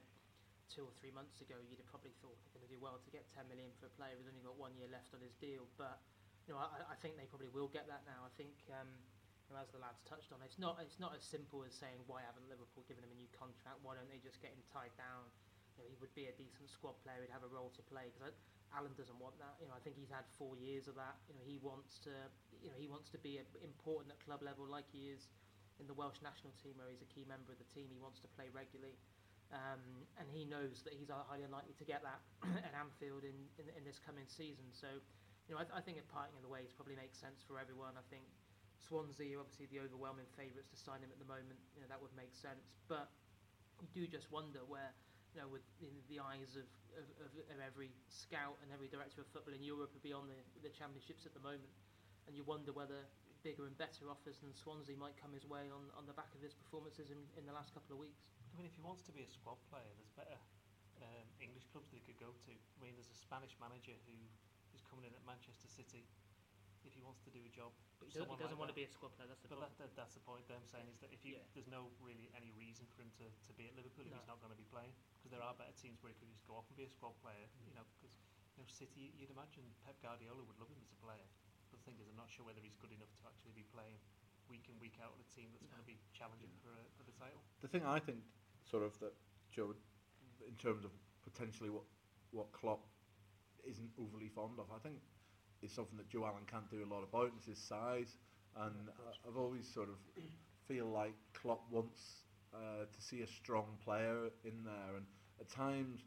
two 0.70 0.86
or 0.86 0.94
three 1.02 1.10
months 1.10 1.42
ago, 1.42 1.58
you'd 1.66 1.82
have 1.82 1.90
probably 1.90 2.14
thought 2.22 2.38
they're 2.46 2.54
going 2.54 2.70
to 2.70 2.70
do 2.70 2.78
well 2.78 3.02
to 3.02 3.10
get 3.10 3.26
10 3.34 3.50
million 3.50 3.74
for 3.82 3.90
a 3.90 3.94
player 3.98 4.14
who's 4.14 4.30
only 4.30 4.46
got 4.46 4.54
one 4.54 4.78
year 4.78 4.86
left 4.94 5.10
on 5.18 5.22
his 5.26 5.34
deal. 5.42 5.66
But 5.82 5.98
you 6.46 6.54
know, 6.54 6.62
I, 6.62 6.94
I 6.94 6.98
think 7.02 7.18
they 7.18 7.30
probably 7.30 7.50
will 7.50 7.70
get 7.70 7.90
that 7.90 8.06
now. 8.06 8.26
I 8.26 8.32
think, 8.38 8.54
um, 8.74 8.90
as 9.58 9.72
the 9.74 9.82
lads 9.82 10.04
touched 10.06 10.30
on, 10.30 10.44
it's 10.46 10.62
not 10.62 10.78
it's 10.84 11.02
not 11.02 11.18
as 11.18 11.24
simple 11.26 11.66
as 11.66 11.74
saying 11.74 11.98
why 12.06 12.22
haven't 12.22 12.46
Liverpool 12.46 12.86
given 12.86 13.02
him 13.02 13.14
a 13.14 13.18
new 13.18 13.30
contract? 13.34 13.82
Why 13.82 13.98
don't 13.98 14.10
they 14.12 14.22
just 14.22 14.38
get 14.44 14.54
him 14.54 14.62
tied 14.70 14.94
down? 15.00 15.26
You 15.74 15.82
know, 15.82 15.88
he 15.90 15.98
would 16.04 16.14
be 16.14 16.28
a 16.28 16.36
decent 16.36 16.68
squad 16.70 17.00
player. 17.02 17.24
He'd 17.24 17.34
have 17.34 17.48
a 17.48 17.50
role 17.50 17.72
to 17.74 17.84
play 17.88 18.12
because 18.12 18.36
Allen 18.76 18.94
doesn't 18.94 19.18
want 19.18 19.40
that. 19.40 19.58
You 19.58 19.72
know, 19.72 19.78
I 19.78 19.82
think 19.82 19.96
he's 19.98 20.12
had 20.12 20.28
four 20.38 20.60
years 20.60 20.86
of 20.86 21.00
that. 21.00 21.18
You 21.26 21.34
know, 21.34 21.46
he 21.48 21.58
wants 21.64 21.98
to 22.06 22.14
you 22.62 22.70
know 22.70 22.78
he 22.78 22.86
wants 22.92 23.10
to 23.16 23.20
be 23.22 23.42
important 23.64 24.14
at 24.14 24.20
club 24.22 24.46
level 24.46 24.68
like 24.68 24.86
he 24.92 25.10
is 25.10 25.32
in 25.80 25.88
the 25.88 25.96
Welsh 25.96 26.20
national 26.20 26.52
team 26.60 26.76
where 26.76 26.92
he's 26.92 27.02
a 27.02 27.10
key 27.10 27.24
member 27.26 27.56
of 27.56 27.58
the 27.58 27.70
team. 27.72 27.88
He 27.90 28.02
wants 28.04 28.20
to 28.22 28.30
play 28.36 28.52
regularly. 28.52 29.00
Um, 29.50 30.06
and 30.22 30.30
he 30.30 30.46
knows 30.46 30.86
that 30.86 30.94
he's 30.94 31.10
highly 31.10 31.42
unlikely 31.42 31.74
to 31.82 31.86
get 31.88 32.06
that 32.06 32.22
at 32.68 32.78
Anfield 32.78 33.26
in, 33.26 33.34
in, 33.58 33.66
in 33.74 33.82
this 33.82 33.98
coming 33.98 34.30
season. 34.30 34.70
So, 34.70 35.02
you 35.50 35.58
know, 35.58 35.66
I, 35.66 35.66
I 35.74 35.82
think 35.82 35.98
a 35.98 36.06
parting 36.06 36.38
of 36.38 36.46
the 36.46 36.52
ways 36.52 36.70
probably 36.70 36.94
makes 36.94 37.18
sense 37.18 37.42
for 37.42 37.58
everyone. 37.58 37.98
I 37.98 38.06
think 38.14 38.30
Swansea 38.80 39.38
are 39.38 39.44
obviously 39.44 39.68
the 39.68 39.84
overwhelming 39.84 40.28
favourites 40.34 40.72
to 40.72 40.80
sign 40.80 41.04
him 41.04 41.12
at 41.12 41.20
the 41.20 41.30
moment. 41.30 41.60
You 41.76 41.84
know, 41.84 41.90
that 41.92 42.00
would 42.00 42.16
make 42.16 42.32
sense. 42.34 42.72
But 42.88 43.12
you 43.80 43.88
do 43.92 44.04
just 44.08 44.32
wonder 44.32 44.64
where, 44.66 44.92
you 45.36 45.44
know, 45.44 45.48
with 45.52 45.64
in 45.84 45.92
the 46.08 46.20
eyes 46.20 46.56
of, 46.56 46.68
of, 46.98 47.06
of, 47.24 47.60
every 47.62 47.92
scout 48.10 48.58
and 48.64 48.72
every 48.72 48.90
director 48.90 49.22
of 49.22 49.28
football 49.30 49.54
in 49.54 49.64
Europe 49.64 49.92
would 49.94 50.04
be 50.04 50.16
on 50.16 50.28
the, 50.28 50.40
the 50.64 50.72
championships 50.74 51.28
at 51.28 51.36
the 51.36 51.44
moment. 51.44 51.72
And 52.28 52.36
you 52.36 52.44
wonder 52.44 52.72
whether 52.74 53.08
bigger 53.44 53.64
and 53.68 53.76
better 53.80 54.12
offers 54.12 54.40
than 54.44 54.52
Swansea 54.52 55.00
might 55.00 55.16
come 55.16 55.32
his 55.32 55.48
way 55.48 55.72
on, 55.72 55.88
on 55.96 56.04
the 56.04 56.16
back 56.16 56.32
of 56.36 56.44
his 56.44 56.52
performances 56.52 57.08
in, 57.08 57.20
in 57.40 57.48
the 57.48 57.56
last 57.56 57.72
couple 57.72 57.96
of 57.96 58.00
weeks. 58.00 58.20
I 58.52 58.60
mean, 58.60 58.68
if 58.68 58.76
he 58.76 58.84
wants 58.84 59.06
to 59.08 59.14
be 59.16 59.24
a 59.24 59.32
squad 59.32 59.62
player, 59.72 59.88
there's 59.96 60.12
better 60.12 60.36
um, 61.00 61.28
English 61.40 61.64
clubs 61.72 61.88
that 61.92 61.98
he 62.02 62.04
could 62.04 62.20
go 62.20 62.36
to. 62.36 62.52
I 62.52 62.78
mean, 62.84 63.00
there's 63.00 63.12
a 63.12 63.16
Spanish 63.16 63.56
manager 63.62 63.96
who 64.04 64.18
is 64.76 64.84
coming 64.84 65.08
in 65.08 65.16
at 65.16 65.24
Manchester 65.24 65.72
City. 65.72 66.04
If 66.88 66.96
he 66.96 67.04
wants 67.04 67.20
to 67.28 67.32
do 67.32 67.44
a 67.44 67.52
job, 67.52 67.76
But 68.00 68.08
he, 68.10 68.16
doesn't, 68.16 68.32
he 68.32 68.40
doesn't 68.40 68.56
like 68.56 68.62
want 68.64 68.72
to 68.72 68.78
be 68.78 68.88
a 68.88 68.92
squad 68.92 69.12
player, 69.20 69.28
that's 69.28 69.44
the 69.44 69.52
But 69.52 69.60
problem. 69.60 69.76
that, 69.78 69.92
that, 69.92 69.92
that's 70.00 70.16
the 70.16 70.24
point 70.24 70.48
that 70.48 70.56
I'm 70.56 70.66
saying 70.70 70.88
is 70.88 70.98
that 71.04 71.12
if 71.12 71.22
you, 71.28 71.36
Yeah. 71.36 71.44
there's 71.54 71.68
no 71.68 71.92
really 72.00 72.32
any 72.34 72.50
reason 72.56 72.88
for 72.96 73.04
him 73.04 73.12
to, 73.20 73.28
to 73.28 73.52
be 73.60 73.68
at 73.68 73.76
Liverpool 73.76 74.08
if 74.08 74.16
No. 74.16 74.20
he's 74.20 74.30
not 74.32 74.40
going 74.40 74.56
to 74.56 74.58
be 74.58 74.66
playing 74.72 74.96
because 75.20 75.36
there 75.36 75.44
are 75.44 75.52
better 75.54 75.76
teams 75.76 76.00
where 76.02 76.10
he 76.10 76.18
could 76.18 76.32
just 76.32 76.48
go 76.48 76.56
off 76.56 76.66
and 76.72 76.80
be 76.80 76.88
a 76.88 76.92
squad 76.92 77.14
player. 77.20 77.46
You 77.68 77.76
know, 77.76 77.84
because 78.00 78.16
you 78.56 78.64
know 78.64 78.68
City, 78.72 79.12
you'd 79.20 79.30
imagine 79.32 79.68
Pep 79.84 80.00
Guardiola 80.00 80.42
would 80.48 80.58
love 80.58 80.72
him 80.72 80.80
as 80.80 80.90
a 80.96 81.00
player. 81.04 81.28
But 81.70 81.84
the 81.84 81.86
thing 81.86 82.00
is, 82.00 82.08
I'm 82.10 82.18
not 82.18 82.32
sure 82.32 82.48
whether 82.48 82.64
he's 82.64 82.80
good 82.80 82.96
enough 82.96 83.12
to 83.22 83.24
actually 83.28 83.54
be 83.54 83.68
playing 83.70 84.00
week 84.48 84.66
in 84.72 84.80
week 84.82 84.98
out 85.04 85.14
with 85.14 85.28
a 85.28 85.30
team 85.30 85.52
that's 85.54 85.68
going 85.70 85.84
to 85.84 85.86
be 85.86 86.00
challenging 86.16 86.50
for 86.64 86.74
a, 86.74 86.82
for 86.98 87.04
the 87.06 87.14
title. 87.14 87.44
The 87.62 87.70
thing 87.70 87.86
I 87.86 88.00
think, 88.02 88.24
sort 88.66 88.82
of, 88.82 88.98
that 89.04 89.14
Joe, 89.54 89.78
in 90.42 90.56
terms 90.58 90.82
of 90.88 90.92
potentially 91.22 91.70
what 91.70 91.86
what 92.32 92.50
Klopp 92.56 92.88
isn't 93.68 93.92
overly 94.00 94.30
fond 94.30 94.58
of, 94.58 94.72
I 94.74 94.80
think 94.80 94.98
is 95.62 95.72
something 95.72 95.98
that 95.98 96.10
Joe 96.10 96.26
Allen 96.26 96.46
can't 96.48 96.70
do 96.70 96.84
a 96.84 96.90
lot 96.94 97.04
about. 97.04 97.32
Is 97.38 97.46
his 97.46 97.58
size, 97.60 98.18
and 98.56 98.76
Yeah. 98.88 98.94
I- 99.26 99.28
I've 99.28 99.38
always 99.38 99.68
sort 99.68 99.90
of 99.90 99.98
feel 100.68 100.88
like 100.88 101.16
Klopp 101.34 101.70
wants 101.70 102.24
uh, 102.54 102.86
to 102.92 103.02
see 103.02 103.22
a 103.22 103.28
strong 103.28 103.78
player 103.84 104.32
in 104.44 104.64
there, 104.64 104.96
and 104.96 105.06
at 105.40 105.50
times. 105.50 106.04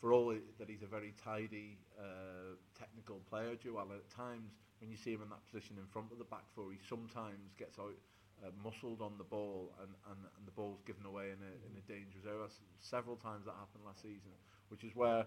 For 0.00 0.12
all 0.12 0.30
it- 0.30 0.58
that 0.58 0.68
he's 0.68 0.82
a 0.82 0.86
very 0.86 1.12
tidy, 1.12 1.78
uh, 1.96 2.56
technical 2.74 3.20
player, 3.20 3.54
Joe 3.54 3.78
Allen, 3.78 3.96
at 3.98 4.10
times 4.10 4.52
when 4.80 4.90
you 4.90 4.96
see 4.96 5.12
him 5.12 5.22
in 5.22 5.28
that 5.30 5.44
position 5.46 5.78
in 5.78 5.86
front 5.86 6.10
of 6.10 6.18
the 6.18 6.24
back 6.24 6.50
four, 6.50 6.72
he 6.72 6.78
sometimes 6.78 7.54
gets 7.54 7.78
out 7.78 7.94
uh, 8.42 8.50
muscled 8.62 9.00
on 9.00 9.16
the 9.16 9.24
ball 9.24 9.72
and, 9.80 9.94
and, 10.10 10.18
and 10.36 10.46
the 10.46 10.50
ball's 10.50 10.82
given 10.82 11.06
away 11.06 11.30
in 11.30 11.38
a, 11.40 11.52
in 11.70 11.76
a 11.78 11.80
dangerous 11.88 12.26
area. 12.26 12.46
Several 12.80 13.16
times 13.16 13.46
that 13.46 13.54
happened 13.54 13.84
last 13.86 14.02
season, 14.02 14.32
which 14.68 14.84
is 14.84 14.94
where 14.94 15.24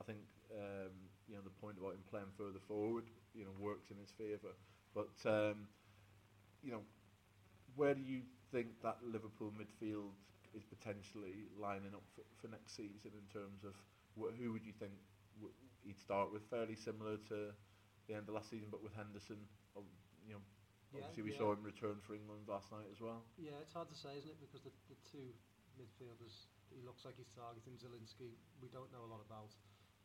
I 0.00 0.04
think 0.04 0.18
um, 0.52 0.90
you 1.32 1.38
know 1.40 1.44
the 1.48 1.56
point 1.64 1.80
about 1.80 1.96
him 1.96 2.04
playing 2.12 2.32
further 2.36 2.60
forward, 2.68 3.08
you 3.34 3.44
know, 3.48 3.56
works 3.58 3.90
in 3.90 3.96
his 3.96 4.12
favour. 4.12 4.52
But 4.94 5.16
um, 5.24 5.72
you 6.62 6.72
know, 6.72 6.82
where 7.76 7.94
do 7.94 8.02
you 8.02 8.22
think 8.52 8.68
that 8.82 8.98
Liverpool 9.02 9.52
midfield 9.56 10.12
is 10.54 10.64
potentially 10.64 11.48
lining 11.58 11.94
up 11.94 12.04
for, 12.14 12.22
for 12.40 12.48
next 12.52 12.76
season 12.76 13.12
in 13.16 13.26
terms 13.32 13.64
of 13.64 13.74
wh- 14.20 14.36
who 14.38 14.52
would 14.52 14.64
you 14.64 14.72
think 14.72 14.92
w- 15.40 15.54
he'd 15.84 15.98
start 15.98 16.32
with? 16.32 16.44
Fairly 16.50 16.76
similar 16.76 17.16
to 17.28 17.52
the 18.08 18.14
end 18.14 18.28
of 18.28 18.34
last 18.34 18.50
season, 18.50 18.68
but 18.70 18.82
with 18.82 18.94
Henderson, 18.94 19.48
uh, 19.76 19.80
you 20.28 20.34
know, 20.34 20.42
Yeah, 20.92 21.08
Obviously, 21.08 21.22
we 21.24 21.32
yeah. 21.32 21.38
saw 21.38 21.52
him 21.52 21.62
return 21.64 21.96
for 22.06 22.14
England 22.14 22.48
last 22.48 22.70
night 22.70 22.88
as 22.92 23.00
well. 23.00 23.24
Yeah, 23.40 23.56
it's 23.64 23.72
hard 23.72 23.88
to 23.88 23.96
say, 23.96 24.16
isn't 24.20 24.30
it? 24.30 24.40
Because 24.40 24.62
the, 24.62 24.72
the 24.92 24.98
two 25.08 25.32
midfielders, 25.80 26.52
he 26.68 26.84
looks 26.84 27.04
like 27.04 27.16
he's 27.16 27.32
targeting 27.32 27.80
Zielinski. 27.80 28.36
We 28.60 28.68
don't 28.68 28.92
know 28.92 29.04
a 29.04 29.10
lot 29.10 29.24
about. 29.24 29.56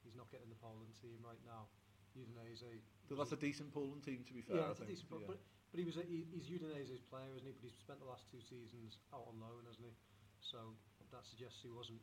He's 0.07 0.15
not 0.15 0.31
getting 0.31 0.47
the 0.47 0.55
Poland 0.63 0.95
team 1.03 1.19
right 1.19 1.39
now. 1.43 1.67
Udinese. 2.15 2.63
That's 3.11 3.35
a 3.35 3.39
decent 3.39 3.75
Poland 3.75 4.07
team, 4.07 4.23
to 4.23 4.33
be 4.33 4.39
fair. 4.41 4.63
yeah, 4.63 4.71
it's 4.71 4.79
a 4.79 4.87
decent. 4.87 5.11
yeah. 5.11 5.27
But, 5.27 5.43
but 5.69 5.77
he 5.77 5.85
was 5.85 5.99
a, 5.99 6.03
he, 6.07 6.23
he's 6.31 6.47
Udinese's 6.47 7.03
player, 7.03 7.29
isn't 7.35 7.45
he? 7.45 7.51
But 7.51 7.67
he's 7.67 7.75
spent 7.77 7.99
the 7.99 8.07
last 8.07 8.25
two 8.31 8.39
seasons 8.39 9.03
out 9.11 9.27
on 9.27 9.35
loan, 9.43 9.67
hasn't 9.67 9.85
he? 9.85 9.93
So 10.39 10.79
that 11.11 11.27
suggests 11.27 11.59
he 11.59 11.69
wasn't 11.69 11.99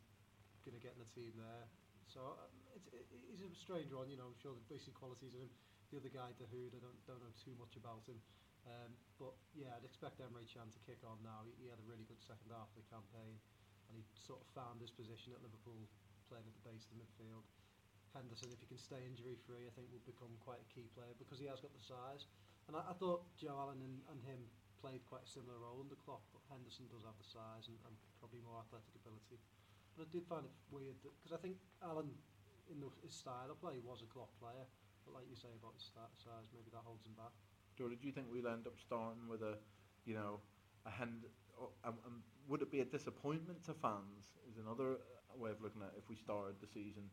going 0.69 0.77
to 0.77 0.83
get 0.85 0.95
in 0.97 1.01
the 1.01 1.11
team 1.17 1.33
there. 1.41 1.65
So 2.13 2.21
uh, 2.37 2.77
it's, 2.77 2.87
it, 2.93 3.09
he's 3.33 3.41
a 3.41 3.57
strange 3.57 3.91
one, 3.91 4.13
you 4.13 4.21
know. 4.21 4.29
I'm 4.29 4.39
sure 4.39 4.53
the 4.53 4.69
basic 4.69 4.93
qualities 4.95 5.33
of 5.33 5.41
him. 5.41 5.53
The 5.93 5.99
other 6.01 6.13
guy, 6.13 6.31
Dahoud, 6.37 6.77
I 6.77 6.81
don't 6.85 7.01
don't 7.09 7.21
know 7.25 7.33
too 7.41 7.57
much 7.57 7.75
about 7.81 8.05
him. 8.05 8.21
Um, 8.65 8.97
but 9.21 9.37
yeah, 9.53 9.77
I'd 9.77 9.85
expect 9.85 10.21
Emre 10.25 10.41
Can 10.49 10.73
to 10.73 10.81
kick 10.89 11.05
on 11.05 11.21
now. 11.21 11.45
He, 11.45 11.53
he 11.61 11.67
had 11.69 11.77
a 11.81 11.87
really 11.89 12.09
good 12.09 12.21
second 12.25 12.49
half 12.49 12.69
of 12.73 12.77
the 12.81 12.89
campaign, 12.89 13.37
and 13.89 13.95
he 13.97 14.05
sort 14.17 14.41
of 14.41 14.49
found 14.57 14.81
his 14.81 14.89
position 14.93 15.37
at 15.37 15.45
Liverpool, 15.45 15.85
playing 16.33 16.49
at 16.49 16.55
the 16.57 16.65
base 16.65 16.89
of 16.89 16.97
the 16.97 17.01
midfield. 17.05 17.45
Henderson, 18.15 18.55
if 18.55 18.63
he 18.63 18.71
can 18.71 18.79
stay 18.79 19.03
injury 19.03 19.35
free, 19.43 19.67
I 19.67 19.73
think 19.75 19.91
will 19.91 20.07
become 20.07 20.31
quite 20.39 20.63
a 20.63 20.69
key 20.71 20.87
player 20.95 21.13
because 21.19 21.43
he 21.43 21.51
has 21.51 21.59
got 21.59 21.75
the 21.75 21.83
size. 21.83 22.31
And 22.71 22.79
I, 22.79 22.87
I 22.87 22.95
thought 22.95 23.27
Joe 23.35 23.59
Allen 23.59 23.83
and, 23.83 24.01
and 24.09 24.23
him 24.23 24.39
played 24.79 25.03
quite 25.11 25.27
a 25.27 25.31
similar 25.31 25.59
role 25.59 25.83
under 25.83 25.99
Klopp, 25.99 26.23
but 26.31 26.41
Henderson 26.47 26.87
does 26.89 27.03
have 27.03 27.19
the 27.19 27.27
size 27.27 27.67
and, 27.67 27.77
and 27.85 27.95
probably 28.23 28.41
more 28.47 28.63
athletic 28.63 28.95
ability. 28.95 29.43
But 29.99 30.07
I 30.07 30.09
did 30.15 30.25
find 30.31 30.47
it 30.47 30.55
weird 30.71 30.97
because 31.03 31.35
I 31.35 31.41
think 31.43 31.59
Allen, 31.83 32.15
in 32.71 32.79
the, 32.79 32.89
his 33.03 33.13
style 33.13 33.51
of 33.51 33.59
play, 33.59 33.83
was 33.83 34.01
a 34.01 34.09
Klopp 34.09 34.31
player. 34.39 34.65
But 35.05 35.19
like 35.19 35.27
you 35.29 35.37
say 35.37 35.53
about 35.53 35.77
his 35.77 35.91
sta- 35.91 36.15
size, 36.17 36.49
maybe 36.55 36.73
that 36.73 36.87
holds 36.87 37.05
him 37.05 37.19
back. 37.19 37.35
Jordan, 37.77 37.99
do 38.01 38.07
you 38.07 38.15
think 38.15 38.31
we'll 38.31 38.49
end 38.49 38.65
up 38.71 38.79
starting 38.79 39.27
with 39.27 39.43
a, 39.43 39.59
you 40.07 40.15
know, 40.15 40.41
a 40.87 40.93
hand? 40.93 41.27
Um, 41.85 41.99
um, 42.07 42.23
would 42.49 42.63
it 42.63 42.71
be 42.71 42.81
a 42.81 42.89
disappointment 42.89 43.63
to 43.69 43.75
fans? 43.75 44.33
Is 44.49 44.59
another 44.59 45.01
uh, 45.01 45.37
way 45.37 45.51
of 45.51 45.61
looking 45.61 45.83
at 45.83 45.93
it 45.93 46.01
if 46.03 46.09
we 46.09 46.17
started 46.17 46.57
the 46.61 46.69
season 46.69 47.11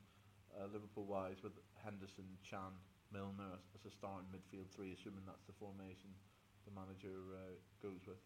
uh, 0.58 0.68
Liverpool-wise 0.72 1.42
with 1.44 1.54
Henderson, 1.84 2.38
Can, 2.44 2.74
Milner 3.12 3.52
as, 3.56 3.64
as 3.76 3.84
a 3.86 3.92
starting 3.92 4.28
midfield 4.32 4.72
three, 4.72 4.92
assuming 4.96 5.24
that's 5.28 5.44
the 5.46 5.56
formation 5.60 6.12
the 6.66 6.72
manager 6.72 7.36
uh, 7.36 7.56
goes 7.82 8.06
with. 8.06 8.22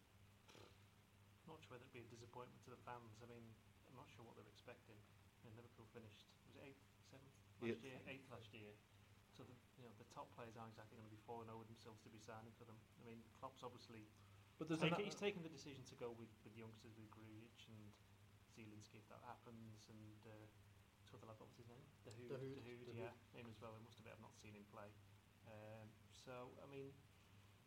Not 1.46 1.62
sure 1.62 1.78
whether 1.78 1.86
it'd 1.86 1.94
be 1.94 2.02
a 2.02 2.10
disappointment 2.10 2.58
to 2.66 2.70
the 2.74 2.80
fans. 2.82 3.22
I 3.22 3.26
mean, 3.30 3.46
I'm 3.86 3.94
not 3.94 4.10
sure 4.10 4.26
what 4.26 4.34
they're 4.34 4.50
expecting. 4.50 4.98
I 4.98 5.46
mean, 5.46 5.54
Liverpool 5.54 5.86
finished 5.94 6.26
was 6.42 6.58
it 6.58 6.74
eighth, 6.74 6.82
seventh 7.06 7.30
last 7.62 7.78
Eighth. 7.78 7.84
year, 7.86 7.98
eighth 8.10 8.26
last 8.30 8.50
year. 8.50 8.74
So 9.30 9.44
the 9.44 9.54
you 9.78 9.84
know 9.86 9.92
the 10.00 10.08
top 10.10 10.32
players 10.34 10.56
aren't 10.56 10.72
exactly 10.74 10.96
going 10.98 11.06
to 11.06 11.12
be 11.14 11.22
falling 11.22 11.46
over 11.52 11.62
themselves 11.64 12.02
to 12.02 12.10
be 12.10 12.18
signing 12.18 12.52
for 12.58 12.64
them. 12.66 12.76
I 12.98 13.04
mean, 13.06 13.22
Klopp's 13.38 13.62
obviously 13.62 14.08
But 14.58 14.72
an, 14.82 14.96
he's 14.98 15.14
taken 15.14 15.44
the 15.44 15.52
decision 15.52 15.84
to 15.92 15.94
go 15.94 16.10
with, 16.16 16.32
with 16.42 16.56
youngsters 16.56 16.96
with 16.96 17.12
Grujic 17.12 17.68
and 17.68 17.92
Zielinski 18.56 18.96
if 18.98 19.06
that 19.12 19.20
happens, 19.28 19.86
and 19.92 20.16
uh, 20.24 20.48
other 21.14 21.26
lad, 21.28 21.38
what 21.38 21.50
was 21.52 21.58
his 21.60 21.68
name? 21.70 21.82
Dahoud, 22.06 22.30
Dahoud, 22.30 22.56
Dahoud, 22.62 22.82
Dahoud. 22.90 22.98
yeah, 22.98 23.12
him 23.36 23.46
as 23.50 23.58
well. 23.60 23.74
I 23.76 23.80
must 23.82 23.98
admit, 24.00 24.14
I've 24.16 24.24
not 24.24 24.34
seen 24.38 24.54
him 24.56 24.66
play. 24.72 24.88
Um, 25.46 25.86
so 26.10 26.50
I 26.62 26.66
mean, 26.70 26.90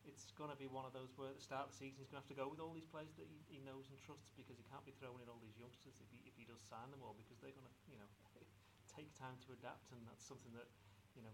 it's 0.08 0.32
going 0.36 0.52
to 0.52 0.60
be 0.60 0.68
one 0.68 0.84
of 0.88 0.92
those 0.96 1.12
where 1.16 1.32
at 1.32 1.38
the 1.40 1.44
start 1.46 1.68
of 1.68 1.72
the 1.76 1.80
season 1.80 2.00
he's 2.02 2.10
going 2.12 2.20
to 2.20 2.26
have 2.28 2.34
to 2.34 2.40
go 2.40 2.48
with 2.52 2.60
all 2.64 2.72
these 2.76 2.88
players 2.88 3.12
that 3.20 3.28
he, 3.28 3.40
he 3.48 3.60
knows 3.64 3.88
and 3.92 4.00
trusts 4.04 4.32
because 4.36 4.56
he 4.60 4.66
can't 4.68 4.84
be 4.88 4.96
throwing 5.00 5.20
in 5.24 5.28
all 5.32 5.40
these 5.44 5.56
youngsters 5.60 6.00
if 6.00 6.08
he, 6.12 6.20
if 6.28 6.36
he 6.40 6.44
does 6.48 6.60
sign 6.66 6.88
them 6.92 7.04
all 7.04 7.14
because 7.16 7.40
they're 7.44 7.56
going 7.56 7.68
to 7.68 7.76
you 7.92 8.00
know 8.00 8.10
take 8.96 9.12
time 9.20 9.36
to 9.48 9.52
adapt 9.56 9.92
and 9.96 10.00
that's 10.08 10.24
something 10.26 10.52
that 10.56 10.68
you 11.16 11.24
know 11.24 11.32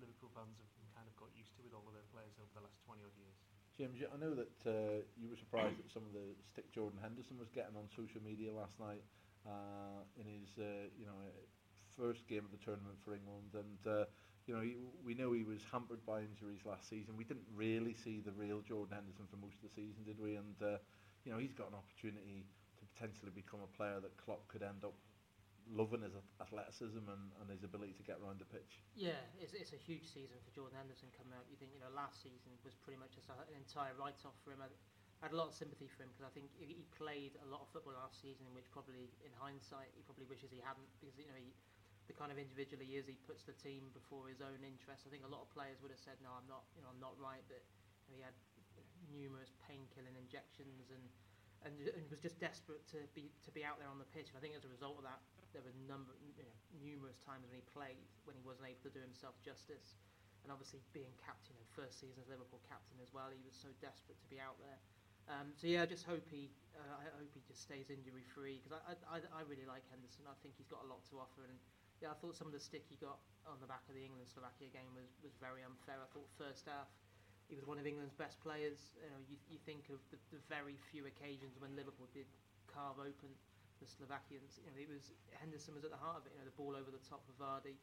Liverpool 0.00 0.28
fans 0.32 0.56
have 0.60 0.70
kind 0.96 1.04
of 1.08 1.14
got 1.20 1.28
used 1.36 1.52
to 1.56 1.64
with 1.64 1.72
all 1.76 1.84
of 1.88 1.92
their 1.96 2.06
players 2.12 2.36
over 2.40 2.48
the 2.56 2.64
last 2.64 2.80
20 2.84 3.00
odd 3.04 3.16
years. 3.16 3.36
James, 3.76 3.96
you- 4.00 4.08
I 4.12 4.16
know 4.20 4.36
that 4.36 4.56
uh, 4.68 5.00
you 5.16 5.32
were 5.32 5.36
surprised 5.40 5.80
at 5.80 5.88
some 5.88 6.04
of 6.04 6.12
the 6.12 6.36
stick 6.52 6.68
Jordan 6.72 7.00
Henderson 7.00 7.36
was 7.40 7.48
getting 7.52 7.76
on 7.76 7.88
social 7.96 8.20
media 8.24 8.52
last 8.52 8.76
night 8.80 9.00
uh, 9.46 10.02
in 10.16 10.26
his, 10.26 10.58
uh, 10.58 10.88
you 10.98 11.06
know, 11.06 11.16
first 11.96 12.26
game 12.26 12.44
of 12.44 12.50
the 12.50 12.62
tournament 12.64 12.96
for 13.04 13.14
England, 13.14 13.52
and 13.54 13.80
uh, 13.86 14.04
you 14.46 14.54
know, 14.54 14.60
he, 14.60 14.74
we 15.04 15.14
know 15.14 15.32
he 15.32 15.44
was 15.44 15.62
hampered 15.70 16.04
by 16.04 16.20
injuries 16.20 16.64
last 16.64 16.88
season. 16.88 17.14
We 17.16 17.24
didn't 17.24 17.46
really 17.54 17.94
see 17.94 18.20
the 18.20 18.32
real 18.32 18.60
Jordan 18.60 18.96
Henderson 18.98 19.26
for 19.30 19.36
most 19.36 19.62
of 19.62 19.70
the 19.70 19.74
season, 19.74 20.02
did 20.02 20.18
we? 20.18 20.34
And 20.34 20.56
uh, 20.62 20.82
you 21.24 21.30
know, 21.30 21.38
he's 21.38 21.54
got 21.54 21.70
an 21.70 21.78
opportunity 21.78 22.46
to 22.78 22.82
potentially 22.94 23.30
become 23.30 23.60
a 23.62 23.70
player 23.76 24.00
that 24.02 24.16
Klopp 24.18 24.48
could 24.48 24.62
end 24.62 24.82
up 24.82 24.94
loving 25.70 26.02
his 26.02 26.12
athleticism 26.42 27.06
and, 27.06 27.30
and 27.38 27.46
his 27.46 27.62
ability 27.62 27.94
to 27.94 28.02
get 28.02 28.18
around 28.18 28.42
the 28.42 28.48
pitch. 28.50 28.82
Yeah, 28.98 29.22
it's, 29.38 29.54
it's 29.54 29.70
a 29.70 29.78
huge 29.78 30.10
season 30.10 30.34
for 30.42 30.50
Jordan 30.50 30.74
Henderson 30.74 31.08
coming 31.14 31.32
out. 31.38 31.46
You 31.46 31.54
think, 31.54 31.70
you 31.70 31.78
know, 31.78 31.92
last 31.94 32.18
season 32.18 32.50
was 32.66 32.74
pretty 32.74 32.98
much 32.98 33.14
just 33.14 33.30
an 33.30 33.38
entire 33.54 33.94
write-off 33.94 34.34
for 34.42 34.50
him. 34.50 34.60
I, 35.22 35.30
had 35.30 35.32
a 35.32 35.38
lot 35.38 35.46
of 35.46 35.54
sympathy 35.54 35.86
for 35.86 36.02
him 36.02 36.10
because 36.10 36.26
I 36.26 36.32
think 36.34 36.50
he, 36.58 36.82
he 36.82 36.84
played 36.98 37.38
a 37.38 37.48
lot 37.48 37.62
of 37.62 37.70
football 37.70 37.94
last 37.94 38.18
season, 38.18 38.42
in 38.50 38.52
which 38.58 38.66
probably, 38.74 39.06
in 39.22 39.30
hindsight, 39.38 39.94
he 39.94 40.02
probably 40.02 40.26
wishes 40.26 40.50
he 40.50 40.58
hadn't 40.58 40.90
because 40.98 41.14
you 41.14 41.30
know 41.30 41.38
he, 41.38 41.54
the 42.10 42.16
kind 42.18 42.34
of 42.34 42.42
individual 42.42 42.82
he 42.82 42.98
is, 42.98 43.06
he 43.06 43.14
puts 43.22 43.46
the 43.46 43.54
team 43.54 43.94
before 43.94 44.26
his 44.26 44.42
own 44.42 44.58
interests. 44.66 45.06
I 45.06 45.14
think 45.14 45.22
a 45.22 45.30
lot 45.30 45.46
of 45.46 45.48
players 45.54 45.78
would 45.78 45.94
have 45.94 46.02
said, 46.02 46.18
"No, 46.18 46.34
I'm 46.34 46.50
not, 46.50 46.66
you 46.74 46.82
know, 46.82 46.90
I'm 46.90 46.98
not 46.98 47.14
right." 47.22 47.46
But 47.46 47.62
you 48.10 48.18
know, 48.18 48.18
he 48.18 48.24
had 48.26 48.34
numerous 49.14 49.54
pain-killing 49.68 50.16
injections 50.18 50.90
and, 50.90 51.04
and 51.62 51.74
and 51.86 52.02
was 52.10 52.18
just 52.18 52.42
desperate 52.42 52.82
to 52.90 53.06
be 53.14 53.30
to 53.46 53.54
be 53.54 53.62
out 53.62 53.78
there 53.78 53.86
on 53.86 54.02
the 54.02 54.10
pitch. 54.10 54.34
And 54.34 54.36
I 54.38 54.42
think 54.42 54.58
as 54.58 54.66
a 54.66 54.72
result 54.74 54.98
of 54.98 55.06
that, 55.06 55.22
there 55.54 55.62
were 55.62 55.74
number 55.86 56.16
you 56.18 56.42
know, 56.42 56.56
numerous 56.82 57.22
times 57.22 57.46
when 57.46 57.62
he 57.62 57.64
played 57.70 58.02
when 58.26 58.34
he 58.34 58.42
wasn't 58.42 58.66
able 58.66 58.82
to 58.90 58.92
do 58.92 59.00
himself 59.02 59.38
justice. 59.46 59.94
And 60.42 60.50
obviously, 60.50 60.82
being 60.90 61.14
captain 61.22 61.54
and 61.54 61.62
first 61.70 62.02
season 62.02 62.18
as 62.18 62.26
Liverpool 62.26 62.58
captain 62.66 62.98
as 62.98 63.14
well, 63.14 63.30
he 63.30 63.38
was 63.46 63.54
so 63.54 63.70
desperate 63.78 64.18
to 64.18 64.26
be 64.26 64.42
out 64.42 64.58
there. 64.58 64.82
Um, 65.30 65.54
so 65.54 65.70
yeah, 65.70 65.82
I 65.82 65.88
just 65.88 66.04
hope 66.04 66.26
he, 66.26 66.50
uh, 66.74 66.96
I 66.98 67.06
hope 67.14 67.30
he 67.34 67.42
just 67.46 67.62
stays 67.62 67.90
injury 67.90 68.26
free 68.34 68.58
because 68.58 68.74
I, 68.82 68.98
I, 69.06 69.22
I 69.30 69.40
really 69.46 69.66
like 69.66 69.86
Henderson. 69.90 70.26
I 70.26 70.34
think 70.42 70.58
he's 70.58 70.70
got 70.70 70.82
a 70.82 70.88
lot 70.90 71.02
to 71.10 71.22
offer, 71.22 71.46
and 71.46 71.56
yeah, 72.02 72.10
I 72.10 72.16
thought 72.18 72.34
some 72.34 72.50
of 72.50 72.54
the 72.54 72.62
stick 72.62 72.82
he 72.90 72.98
got 72.98 73.22
on 73.46 73.62
the 73.62 73.70
back 73.70 73.86
of 73.86 73.94
the 73.94 74.02
England 74.02 74.26
Slovakia 74.30 74.70
game 74.74 74.90
was, 74.98 75.14
was 75.22 75.34
very 75.38 75.62
unfair. 75.62 75.98
I 76.02 76.08
thought 76.10 76.26
first 76.34 76.66
half 76.66 76.90
he 77.46 77.54
was 77.54 77.66
one 77.66 77.78
of 77.78 77.86
England's 77.86 78.16
best 78.16 78.40
players. 78.42 78.96
You 78.98 79.10
know, 79.12 79.20
you, 79.28 79.36
you 79.50 79.58
think 79.62 79.92
of 79.92 80.00
the, 80.08 80.18
the 80.32 80.40
very 80.48 80.80
few 80.90 81.06
occasions 81.06 81.60
when 81.60 81.76
Liverpool 81.76 82.08
did 82.16 82.26
carve 82.64 82.98
open 82.98 83.30
the 83.82 83.86
Slovakians. 83.86 84.56
You 84.62 84.70
know, 84.72 84.78
it 84.78 84.90
was 84.90 85.12
Henderson 85.36 85.74
was 85.76 85.84
at 85.84 85.92
the 85.92 86.00
heart 86.00 86.22
of 86.22 86.26
it. 86.26 86.32
You 86.34 86.40
know, 86.40 86.48
the 86.48 86.58
ball 86.58 86.74
over 86.74 86.90
the 86.90 87.02
top 87.06 87.22
of 87.28 87.34
Vardy. 87.36 87.76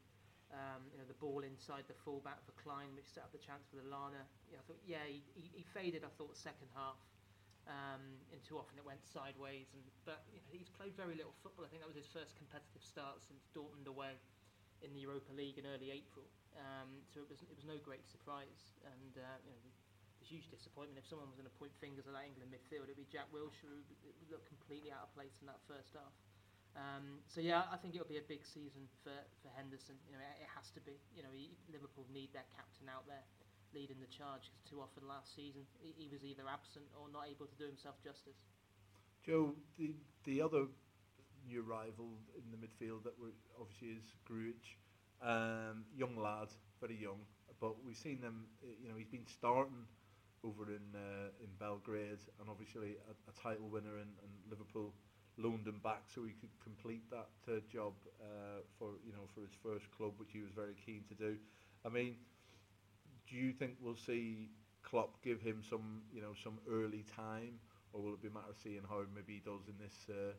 Um, 0.49 0.89
you 0.89 0.97
know, 0.97 1.05
the 1.05 1.19
ball 1.21 1.45
inside 1.45 1.85
the 1.85 1.93
fullback 2.01 2.41
for 2.41 2.57
Clyne, 2.57 2.97
which 2.97 3.05
set 3.05 3.21
up 3.21 3.29
the 3.29 3.37
chance 3.37 3.69
for 3.69 3.77
Lallana. 3.85 4.25
I 4.49 4.63
thought, 4.65 4.81
yeah, 4.81 5.05
he, 5.05 5.21
he, 5.37 5.61
he 5.61 5.63
faded. 5.77 6.01
I 6.01 6.09
thought 6.17 6.33
second 6.33 6.73
half. 6.73 6.97
Um, 7.69 8.01
and 8.33 8.41
too 8.41 8.57
often 8.57 8.81
it 8.81 8.85
went 8.85 9.05
sideways. 9.05 9.69
And 9.77 9.85
but 10.01 10.25
you 10.33 10.41
know, 10.41 10.49
he's 10.49 10.73
played 10.73 10.97
very 10.97 11.13
little 11.13 11.37
football. 11.45 11.63
I 11.63 11.69
think 11.69 11.85
that 11.85 11.91
was 11.91 11.99
his 12.01 12.09
first 12.09 12.33
competitive 12.33 12.81
start 12.81 13.21
since 13.21 13.45
Dortmund 13.53 13.85
away 13.85 14.17
in 14.81 14.89
the 14.97 15.01
Europa 15.05 15.29
League 15.37 15.61
in 15.61 15.69
early 15.69 15.93
April. 15.93 16.25
Um, 16.57 17.05
so 17.05 17.21
it 17.21 17.29
was 17.29 17.45
it 17.45 17.53
was 17.53 17.69
no 17.69 17.77
great 17.77 18.09
surprise. 18.09 18.73
And 18.81 19.13
uh, 19.21 19.37
you 19.45 19.53
know, 19.53 19.61
the, 19.61 19.73
huge 20.29 20.51
disappointment. 20.53 20.99
If 21.01 21.09
someone 21.09 21.25
was 21.25 21.33
going 21.33 21.49
to 21.49 21.57
point 21.57 21.73
fingers 21.81 22.05
at 22.05 22.13
that 22.13 22.21
England 22.21 22.53
midfield, 22.53 22.85
it'd 22.85 23.01
be 23.01 23.09
Jack 23.09 23.33
Wilshere, 23.33 23.81
who 23.81 24.25
looked 24.29 24.45
completely 24.45 24.93
out 24.93 25.09
of 25.09 25.11
place 25.17 25.41
in 25.41 25.49
that 25.49 25.57
first 25.65 25.97
half. 25.97 26.13
Um, 26.77 27.25
so 27.25 27.41
yeah, 27.41 27.65
I 27.73 27.81
think 27.81 27.97
it'll 27.97 28.05
be 28.05 28.21
a 28.21 28.29
big 28.29 28.45
season 28.45 28.85
for, 29.01 29.15
for 29.41 29.49
Henderson. 29.57 29.97
You 30.05 30.13
know, 30.13 30.21
it, 30.21 30.45
it 30.45 30.49
has 30.53 30.69
to 30.77 30.81
be. 30.85 31.01
You 31.17 31.25
know, 31.25 31.33
he, 31.33 31.49
Liverpool 31.73 32.05
need 32.13 32.29
their 32.29 32.45
captain 32.53 32.85
out 32.93 33.09
there 33.09 33.25
leading 33.73 33.99
the 33.99 34.07
charge 34.07 34.49
because 34.49 34.63
too 34.69 34.81
often 34.81 35.07
last 35.07 35.35
season 35.35 35.65
he, 35.79 36.07
was 36.09 36.23
either 36.23 36.47
absent 36.47 36.85
or 36.95 37.07
not 37.09 37.27
able 37.29 37.47
to 37.47 37.55
do 37.55 37.65
himself 37.65 37.95
justice. 38.03 38.39
Joe, 39.25 39.55
the 39.77 39.95
the 40.23 40.41
other 40.41 40.65
new 41.47 41.61
rival 41.61 42.09
in 42.35 42.51
the 42.51 42.57
midfield 42.57 43.03
that 43.03 43.17
we 43.19 43.29
obviously 43.59 43.89
is 43.89 44.13
Grujic, 44.29 44.77
um, 45.21 45.85
young 45.95 46.15
lad, 46.17 46.49
very 46.79 46.95
young, 46.97 47.19
but 47.59 47.83
we've 47.83 47.97
seen 47.97 48.21
them. 48.21 48.47
uh, 48.63 48.67
You 48.81 48.89
know, 48.89 48.95
he's 48.97 49.07
been 49.09 49.27
starting 49.27 49.87
over 50.43 50.65
in 50.71 50.95
uh, 50.95 51.29
in 51.43 51.49
Belgrade, 51.59 52.23
and 52.39 52.49
obviously 52.49 52.97
a, 53.09 53.13
a 53.29 53.33
title 53.33 53.69
winner, 53.69 53.97
in, 53.97 54.09
and 54.23 54.31
Liverpool 54.49 54.93
loaned 55.37 55.67
him 55.67 55.79
back 55.83 56.03
so 56.07 56.23
he 56.23 56.33
could 56.33 56.51
complete 56.63 57.09
that 57.09 57.29
uh, 57.47 57.59
job 57.71 57.93
uh, 58.21 58.61
for 58.77 58.91
you 59.05 59.13
know 59.13 59.27
for 59.33 59.41
his 59.41 59.53
first 59.63 59.89
club, 59.91 60.13
which 60.17 60.31
he 60.33 60.41
was 60.41 60.51
very 60.51 60.75
keen 60.85 61.03
to 61.09 61.15
do. 61.15 61.37
I 61.85 61.89
mean, 61.89 62.15
do 63.29 63.35
you 63.35 63.53
think 63.53 63.73
we'll 63.81 63.95
see 63.95 64.49
Klopp 64.83 65.21
give 65.23 65.41
him 65.41 65.61
some 65.69 66.01
you 66.13 66.21
know 66.21 66.33
some 66.43 66.59
early 66.67 67.05
time? 67.15 67.59
or 67.93 68.01
will 68.01 68.13
it 68.13 68.21
be 68.21 68.29
a 68.29 68.35
matter 68.35 68.53
of 68.53 68.59
seeing 68.61 68.85
how 68.85 69.01
maybe 69.13 69.41
he 69.41 69.43
does 69.43 69.65
in 69.65 69.77
this 69.81 70.05
uh, 70.09 70.33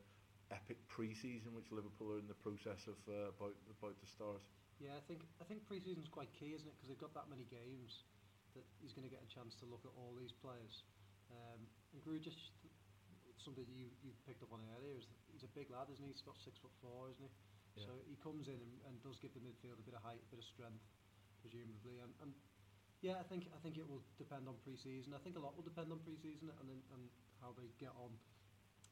epic 0.54 0.78
pre-season, 0.86 1.54
which 1.54 1.70
Liverpool 1.74 2.14
are 2.14 2.22
in 2.22 2.30
the 2.30 2.38
process 2.38 2.86
of 2.86 2.98
uh, 3.10 3.34
about 3.34 3.54
about 3.70 3.96
to 3.98 4.06
start? 4.06 4.42
Yeah, 4.78 4.94
I 4.94 5.02
think 5.10 5.26
I 5.42 5.44
think 5.46 5.66
pre-season's 5.66 6.10
quite 6.10 6.30
key, 6.30 6.54
isn't 6.54 6.66
it? 6.66 6.74
Because 6.78 6.88
they've 6.90 7.02
got 7.02 7.14
that 7.18 7.26
many 7.26 7.46
games 7.50 8.06
that 8.54 8.66
he's 8.82 8.94
going 8.94 9.06
to 9.06 9.12
get 9.12 9.22
a 9.22 9.30
chance 9.30 9.54
to 9.62 9.64
look 9.66 9.82
at 9.86 9.94
all 9.94 10.14
these 10.18 10.34
players. 10.34 10.82
Um, 11.30 11.62
and 11.94 12.02
Grujic, 12.02 12.34
something 13.38 13.66
that 13.66 13.76
you 13.76 13.90
you 14.02 14.14
picked 14.26 14.42
up 14.46 14.54
on 14.54 14.62
earlier, 14.78 14.94
is 14.94 15.10
that 15.10 15.18
he's 15.30 15.46
a 15.46 15.52
big 15.54 15.70
lad, 15.74 15.90
isn't 15.90 16.02
he? 16.02 16.10
He's 16.14 16.22
got 16.22 16.38
six 16.38 16.58
foot 16.58 16.74
four, 16.78 17.10
isn't 17.10 17.22
he? 17.22 17.34
Yeah. 17.78 17.90
So 17.90 17.92
he 18.06 18.18
comes 18.18 18.46
in 18.50 18.58
and, 18.58 18.74
and 18.86 18.94
does 19.02 19.18
give 19.18 19.34
the 19.34 19.42
midfield 19.42 19.78
a 19.78 19.86
bit 19.86 19.94
of 19.94 20.02
height, 20.02 20.22
a 20.22 20.30
bit 20.30 20.42
of 20.42 20.46
strength, 20.46 20.82
presumably. 21.38 22.02
And, 22.02 22.10
and 22.18 22.34
Yeah, 23.00 23.16
I 23.16 23.24
think 23.32 23.48
I 23.48 23.58
think 23.64 23.80
it 23.80 23.88
will 23.88 24.04
depend 24.20 24.44
on 24.44 24.60
pre-season. 24.60 25.16
I 25.16 25.20
think 25.24 25.40
a 25.40 25.42
lot 25.42 25.56
will 25.56 25.64
depend 25.64 25.88
on 25.88 26.04
pre-season 26.04 26.52
and 26.52 26.66
then, 26.68 26.80
and 26.92 27.08
how 27.40 27.56
they 27.56 27.72
get 27.80 27.96
on 27.96 28.12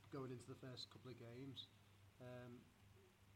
going 0.09 0.33
into 0.33 0.49
the 0.49 0.57
first 0.65 0.89
couple 0.89 1.13
of 1.13 1.21
games. 1.21 1.69
Um, 2.25 2.57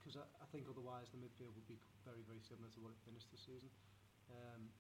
because 0.01 0.19
I, 0.19 0.25
I 0.43 0.47
think 0.51 0.67
otherwise 0.67 1.13
the 1.15 1.21
midfield 1.21 1.55
would 1.55 1.69
be 1.69 1.79
very 2.03 2.25
very 2.25 2.41
similar 2.43 2.73
to 2.73 2.81
what 2.81 2.91
it 2.91 2.99
finished 3.05 3.29
this 3.29 3.45
season. 3.45 3.69
Um, 4.33 4.73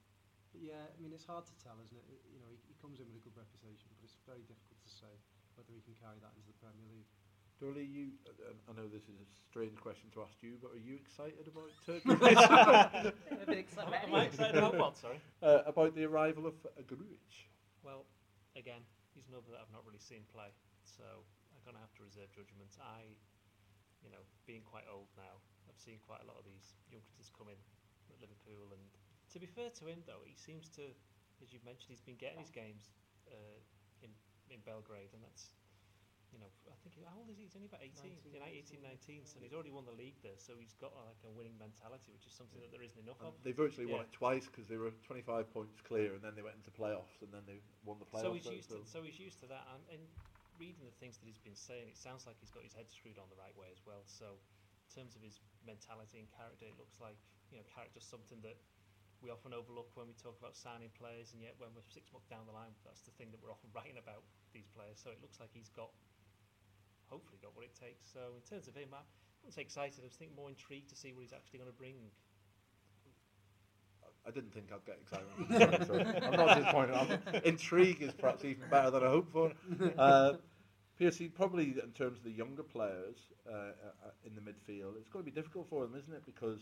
but 0.50 0.64
yeah, 0.64 0.88
I 0.88 0.96
mean 0.96 1.12
it's 1.12 1.28
hard 1.28 1.44
to 1.44 1.54
tell, 1.60 1.76
isn't 1.84 1.94
it? 1.94 2.08
it 2.08 2.20
you 2.32 2.40
know, 2.40 2.48
he, 2.48 2.58
he 2.72 2.74
comes 2.80 2.96
in 2.96 3.06
with 3.12 3.20
a 3.20 3.24
good 3.28 3.36
reputation, 3.36 3.92
but 3.92 4.08
it's 4.08 4.16
very 4.24 4.42
difficult 4.48 4.80
to 4.80 4.90
say 4.90 5.12
whether 5.60 5.76
he 5.76 5.84
can 5.84 5.92
carry 6.00 6.16
that 6.24 6.32
into 6.34 6.48
the 6.48 6.56
Premier 6.56 6.88
League. 6.88 7.12
Doyley, 7.62 7.86
you, 7.86 8.18
uh, 8.26 8.50
I 8.66 8.74
know 8.74 8.90
this 8.90 9.06
is 9.06 9.22
a 9.22 9.28
strange 9.46 9.78
question 9.78 10.10
to 10.18 10.26
ask 10.26 10.34
you, 10.42 10.58
but 10.58 10.74
are 10.74 10.82
you 10.82 10.98
excited 10.98 11.46
about 11.46 11.70
Turkey? 11.86 12.10
a 12.10 13.46
bit 13.46 13.62
excited. 13.62 13.94
Am 14.02 14.10
I 14.18 14.26
excited 14.26 14.58
about 14.58 14.74
what, 14.74 14.98
sorry? 14.98 15.22
uh, 15.46 15.62
about 15.70 15.94
the 15.94 16.02
arrival 16.02 16.50
of 16.50 16.58
uh, 16.66 16.82
Grujic? 16.90 17.46
Well, 17.86 18.02
again, 18.58 18.82
he's 19.14 19.30
another 19.30 19.46
that 19.54 19.62
I've 19.62 19.70
not 19.70 19.86
really 19.86 20.02
seen 20.02 20.26
play, 20.34 20.50
so 20.82 21.06
I'm 21.54 21.62
going 21.62 21.78
to 21.78 21.84
have 21.86 21.94
to 21.98 22.02
reserve 22.02 22.34
judgment. 22.34 22.74
I, 22.82 23.06
you 24.02 24.10
know, 24.10 24.26
being 24.42 24.66
quite 24.66 24.90
old 24.90 25.06
now, 25.14 25.38
I've 25.70 25.78
seen 25.78 26.02
quite 26.02 26.26
a 26.26 26.26
lot 26.26 26.42
of 26.42 26.44
these 26.44 26.74
youngsters 26.90 27.30
come 27.30 27.46
in 27.46 27.60
at 28.10 28.18
Liverpool, 28.18 28.74
and 28.74 28.82
to 29.30 29.38
be 29.38 29.46
fair 29.46 29.70
to 29.70 29.86
him, 29.86 30.02
though, 30.02 30.26
he 30.26 30.34
seems 30.34 30.66
to, 30.82 30.82
as 31.38 31.54
you've 31.54 31.62
mentioned, 31.62 31.94
he's 31.94 32.02
been 32.02 32.18
getting 32.18 32.42
his 32.42 32.50
games 32.50 32.90
uh, 33.30 33.58
in 34.02 34.10
in 34.50 34.58
Belgrade, 34.66 35.14
and 35.14 35.22
that's, 35.22 35.54
you 36.32 36.40
know, 36.40 36.48
I 36.66 36.76
think 36.80 36.96
how 37.04 37.12
old 37.20 37.28
is 37.28 37.36
he? 37.36 37.44
He's 37.44 37.54
only 37.54 37.68
about 37.68 37.84
18, 37.84 38.16
19, 38.24 38.80
18, 38.80 38.80
19, 38.80 39.22
19, 39.22 39.28
so 39.28 39.36
he's 39.44 39.52
already 39.52 39.70
won 39.70 39.84
the 39.84 39.92
league 39.92 40.16
there, 40.24 40.40
so 40.40 40.56
he's 40.56 40.72
got 40.80 40.96
like 40.96 41.20
a 41.28 41.30
winning 41.30 41.54
mentality, 41.60 42.08
which 42.08 42.24
is 42.24 42.32
something 42.32 42.56
that 42.64 42.72
there 42.72 42.80
isn't 42.80 42.96
enough 42.98 43.20
And 43.20 43.30
of. 43.30 43.36
they 43.44 43.52
virtually 43.52 43.84
won 43.84 44.00
it 44.08 44.12
twice 44.16 44.48
because 44.48 44.64
they 44.66 44.80
were 44.80 44.90
25 45.04 45.52
points 45.52 45.84
clear, 45.84 46.16
and 46.16 46.24
then 46.24 46.32
they 46.32 46.42
went 46.42 46.56
into 46.56 46.72
playoffs, 46.72 47.20
and 47.20 47.28
then 47.30 47.44
they 47.44 47.60
won 47.84 48.00
the 48.00 48.08
playoffs. 48.08 48.32
So 48.32 48.32
he's 48.32 48.48
used 48.48 48.72
to, 48.72 48.80
so- 48.82 48.88
so 48.88 48.98
he's 49.04 49.20
used 49.20 49.38
to 49.44 49.48
that, 49.52 49.68
and, 49.76 49.84
and 49.92 50.02
reading 50.56 50.88
the 50.88 50.96
things 50.96 51.20
that 51.20 51.28
he's 51.28 51.40
been 51.40 51.56
saying, 51.58 51.92
it 51.92 52.00
sounds 52.00 52.24
like 52.24 52.40
he's 52.40 52.50
got 52.52 52.64
his 52.64 52.72
head 52.72 52.88
screwed 52.88 53.20
on 53.20 53.28
the 53.28 53.36
right 53.36 53.52
way 53.54 53.68
as 53.68 53.84
well. 53.84 54.02
So, 54.08 54.40
in 54.88 54.88
terms 54.88 55.12
of 55.16 55.22
his 55.22 55.40
mentality 55.68 56.16
and 56.20 56.28
character, 56.32 56.64
it 56.64 56.76
looks 56.80 56.96
like 57.00 57.16
you 57.52 57.60
know 57.60 57.64
character's 57.68 58.08
something 58.08 58.40
that 58.40 58.56
we 59.22 59.30
often 59.30 59.54
overlook 59.54 59.86
when 59.94 60.10
we 60.10 60.16
talk 60.18 60.34
about 60.40 60.56
signing 60.58 60.90
players, 60.98 61.30
and 61.32 61.40
yet 61.40 61.54
when 61.62 61.70
we're 61.76 61.86
six 61.86 62.10
months 62.10 62.26
down 62.26 62.42
the 62.48 62.52
line, 62.56 62.74
that's 62.82 63.06
the 63.06 63.14
thing 63.14 63.30
that 63.30 63.38
we're 63.38 63.54
often 63.54 63.70
writing 63.76 63.96
about 64.00 64.24
these 64.50 64.66
players. 64.74 64.98
So 64.98 65.14
it 65.14 65.22
looks 65.22 65.38
like 65.38 65.54
he's 65.54 65.70
got, 65.70 65.94
hopefully, 67.12 67.38
got 67.44 67.54
what 67.54 67.68
it 67.68 67.76
takes. 67.76 68.08
So 68.08 68.32
in 68.34 68.42
terms 68.48 68.66
of 68.66 68.74
him, 68.74 68.88
I 68.96 69.04
wouldn't 69.44 69.54
say 69.54 69.62
excited. 69.62 70.00
I 70.00 70.08
was 70.08 70.16
think 70.16 70.34
more 70.34 70.48
intrigued 70.48 70.88
to 70.90 70.96
see 70.96 71.12
what 71.12 71.22
he's 71.22 71.36
actually 71.36 71.60
going 71.60 71.70
to 71.70 71.76
bring. 71.76 71.96
I 74.26 74.30
didn't 74.30 74.54
think 74.54 74.70
I'd 74.72 74.86
get 74.86 74.98
excited. 75.02 75.86
so 75.86 75.94
I'm 75.98 76.36
not 76.36 76.56
disappointed. 76.56 76.94
I'm, 76.94 77.42
intrigue 77.44 78.02
is 78.02 78.14
perhaps 78.14 78.44
even 78.44 78.62
better 78.70 78.90
than 78.90 79.02
I 79.04 79.08
hoped 79.08 79.32
for. 79.32 79.52
Uh, 79.98 80.34
Piercy, 80.98 81.28
probably 81.28 81.74
in 81.82 81.90
terms 81.96 82.18
of 82.18 82.24
the 82.24 82.30
younger 82.30 82.62
players 82.62 83.16
uh, 83.48 83.74
uh, 83.74 84.10
in 84.24 84.34
the 84.36 84.40
midfield, 84.40 84.94
it's 84.96 85.08
going 85.08 85.24
to 85.24 85.30
be 85.30 85.34
difficult 85.34 85.66
for 85.68 85.82
them, 85.82 85.96
isn't 85.98 86.12
it? 86.12 86.22
Because 86.24 86.60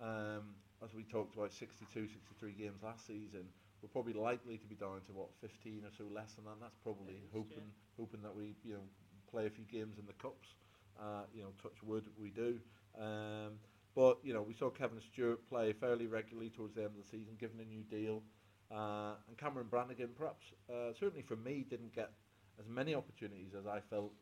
um, 0.00 0.54
as 0.84 0.94
we 0.94 1.02
talked 1.02 1.34
about 1.34 1.52
62, 1.52 2.06
63 2.06 2.52
games 2.52 2.82
last 2.84 3.06
season, 3.06 3.48
we're 3.82 3.88
probably 3.88 4.12
likely 4.12 4.58
to 4.58 4.66
be 4.66 4.76
down 4.76 5.00
to 5.06 5.12
what 5.12 5.28
15 5.40 5.82
or 5.84 5.90
so 5.96 6.04
less 6.12 6.34
than 6.34 6.44
that. 6.44 6.60
And 6.60 6.62
that's 6.62 6.76
probably 6.84 7.16
At 7.16 7.24
least, 7.24 7.34
hoping 7.34 7.68
hoping 7.96 8.22
that 8.22 8.36
we 8.36 8.54
you 8.64 8.74
know 8.78 8.86
play 9.30 9.46
a 9.46 9.50
few 9.50 9.64
games 9.64 9.98
in 9.98 10.06
the 10.06 10.12
cups. 10.14 10.54
Uh, 10.98 11.24
you 11.34 11.42
know, 11.42 11.50
touch 11.62 11.82
wood, 11.82 12.04
we 12.18 12.30
do. 12.30 12.58
Um, 12.98 13.58
But 13.94 14.18
you 14.22 14.32
know, 14.34 14.42
we 14.42 14.54
saw 14.54 14.70
Kevin 14.70 15.00
Stewart 15.00 15.46
play 15.48 15.72
fairly 15.72 16.06
regularly 16.06 16.50
towards 16.50 16.74
the 16.74 16.82
end 16.84 16.92
of 16.96 17.02
the 17.02 17.08
season, 17.08 17.34
given 17.38 17.60
a 17.60 17.64
new 17.64 17.82
deal, 17.82 18.22
uh, 18.70 19.14
and 19.28 19.36
Cameron 19.36 19.66
Brannagan, 19.70 20.14
perhaps 20.14 20.52
uh, 20.68 20.92
certainly 20.92 21.22
for 21.22 21.36
me, 21.36 21.64
didn't 21.68 21.92
get 21.94 22.10
as 22.58 22.68
many 22.68 22.94
opportunities 22.94 23.54
as 23.54 23.66
I 23.66 23.80
felt 23.80 24.12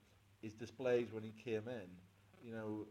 his 0.41 0.55
displays 0.55 1.13
when 1.13 1.23
he 1.23 1.33
came 1.33 1.69
in. 1.69 1.89
You 2.43 2.53
know, 2.53 2.87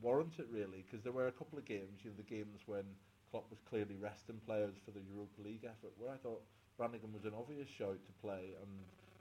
warrant 0.00 0.38
it 0.38 0.46
really 0.50 0.82
because 0.82 1.02
there 1.02 1.12
were 1.12 1.28
a 1.28 1.32
couple 1.32 1.58
of 1.58 1.64
games, 1.64 2.00
you 2.04 2.10
know, 2.10 2.16
the 2.16 2.22
games 2.22 2.60
when 2.66 2.84
Klopp 3.30 3.50
was 3.50 3.60
clearly 3.68 3.96
resting 3.96 4.40
players 4.46 4.76
for 4.84 4.90
the 4.90 5.00
Europa 5.00 5.40
League 5.42 5.64
effort, 5.64 5.92
where 5.98 6.10
I 6.10 6.16
thought 6.16 6.42
Brannigan 6.76 7.12
was 7.12 7.24
an 7.24 7.34
obvious 7.34 7.68
shout 7.68 7.98
to 8.06 8.12
play, 8.20 8.54
and 8.60 8.70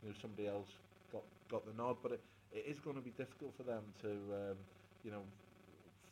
you 0.02 0.10
know 0.10 0.16
somebody 0.22 0.48
else 0.48 0.70
got 1.12 1.24
got 1.50 1.66
the 1.66 1.74
nod. 1.74 1.98
But 2.02 2.14
it, 2.14 2.22
it 2.52 2.66
is 2.68 2.80
going 2.80 2.96
to 2.96 3.02
be 3.02 3.12
difficult 3.12 3.56
for 3.56 3.64
them 3.64 3.84
to, 4.02 4.10
um, 4.10 4.58
you 5.04 5.12
know, 5.12 5.24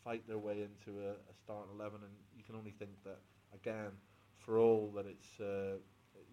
fight 0.03 0.27
their 0.27 0.37
way 0.39 0.61
into 0.61 0.99
a, 1.01 1.11
a 1.11 1.33
starting 1.43 1.71
eleven, 1.73 2.01
and 2.03 2.13
you 2.35 2.43
can 2.43 2.55
only 2.55 2.71
think 2.71 2.91
that 3.03 3.19
again, 3.53 3.91
for 4.37 4.59
all 4.59 4.91
that 4.95 5.05
it's. 5.05 5.39
Uh, 5.39 5.77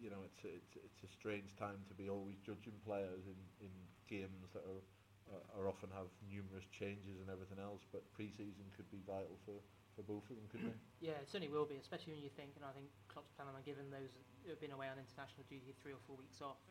you 0.01 0.11
know, 0.11 0.23
it's, 0.27 0.43
it's 0.43 0.75
it's 0.79 1.03
a 1.07 1.11
strange 1.15 1.55
time 1.55 1.79
to 1.87 1.95
be 1.95 2.09
always 2.11 2.35
judging 2.43 2.75
players 2.83 3.23
in, 3.27 3.39
in 3.63 3.71
games 4.11 4.51
that 4.55 4.63
are 4.67 4.83
are 5.57 5.69
often 5.69 5.89
have 5.97 6.09
numerous 6.29 6.67
changes 6.73 7.21
and 7.21 7.29
everything 7.31 7.59
else. 7.61 7.81
But 7.93 8.05
pre-season 8.13 8.69
could 8.77 8.89
be 8.93 9.01
vital 9.07 9.39
for, 9.47 9.57
for 9.97 10.03
both 10.05 10.25
of 10.29 10.37
them, 10.37 10.47
couldn't 10.51 10.77
it? 10.77 10.81
Yeah, 11.03 11.19
it 11.19 11.27
certainly 11.27 11.51
will 11.51 11.67
be, 11.67 11.83
especially 11.83 12.15
when 12.15 12.23
you 12.23 12.31
think, 12.31 12.55
and 12.55 12.63
I 12.63 12.71
think 12.71 12.87
Klopp's 13.11 13.35
planning 13.35 13.59
on 13.59 13.65
giving 13.67 13.91
those 13.91 14.15
who 14.47 14.55
have 14.55 14.63
been 14.63 14.71
away 14.71 14.87
on 14.87 15.03
international 15.03 15.43
duty 15.51 15.75
three 15.83 15.91
or 15.91 16.03
four 16.07 16.15
weeks 16.15 16.39
off 16.39 16.63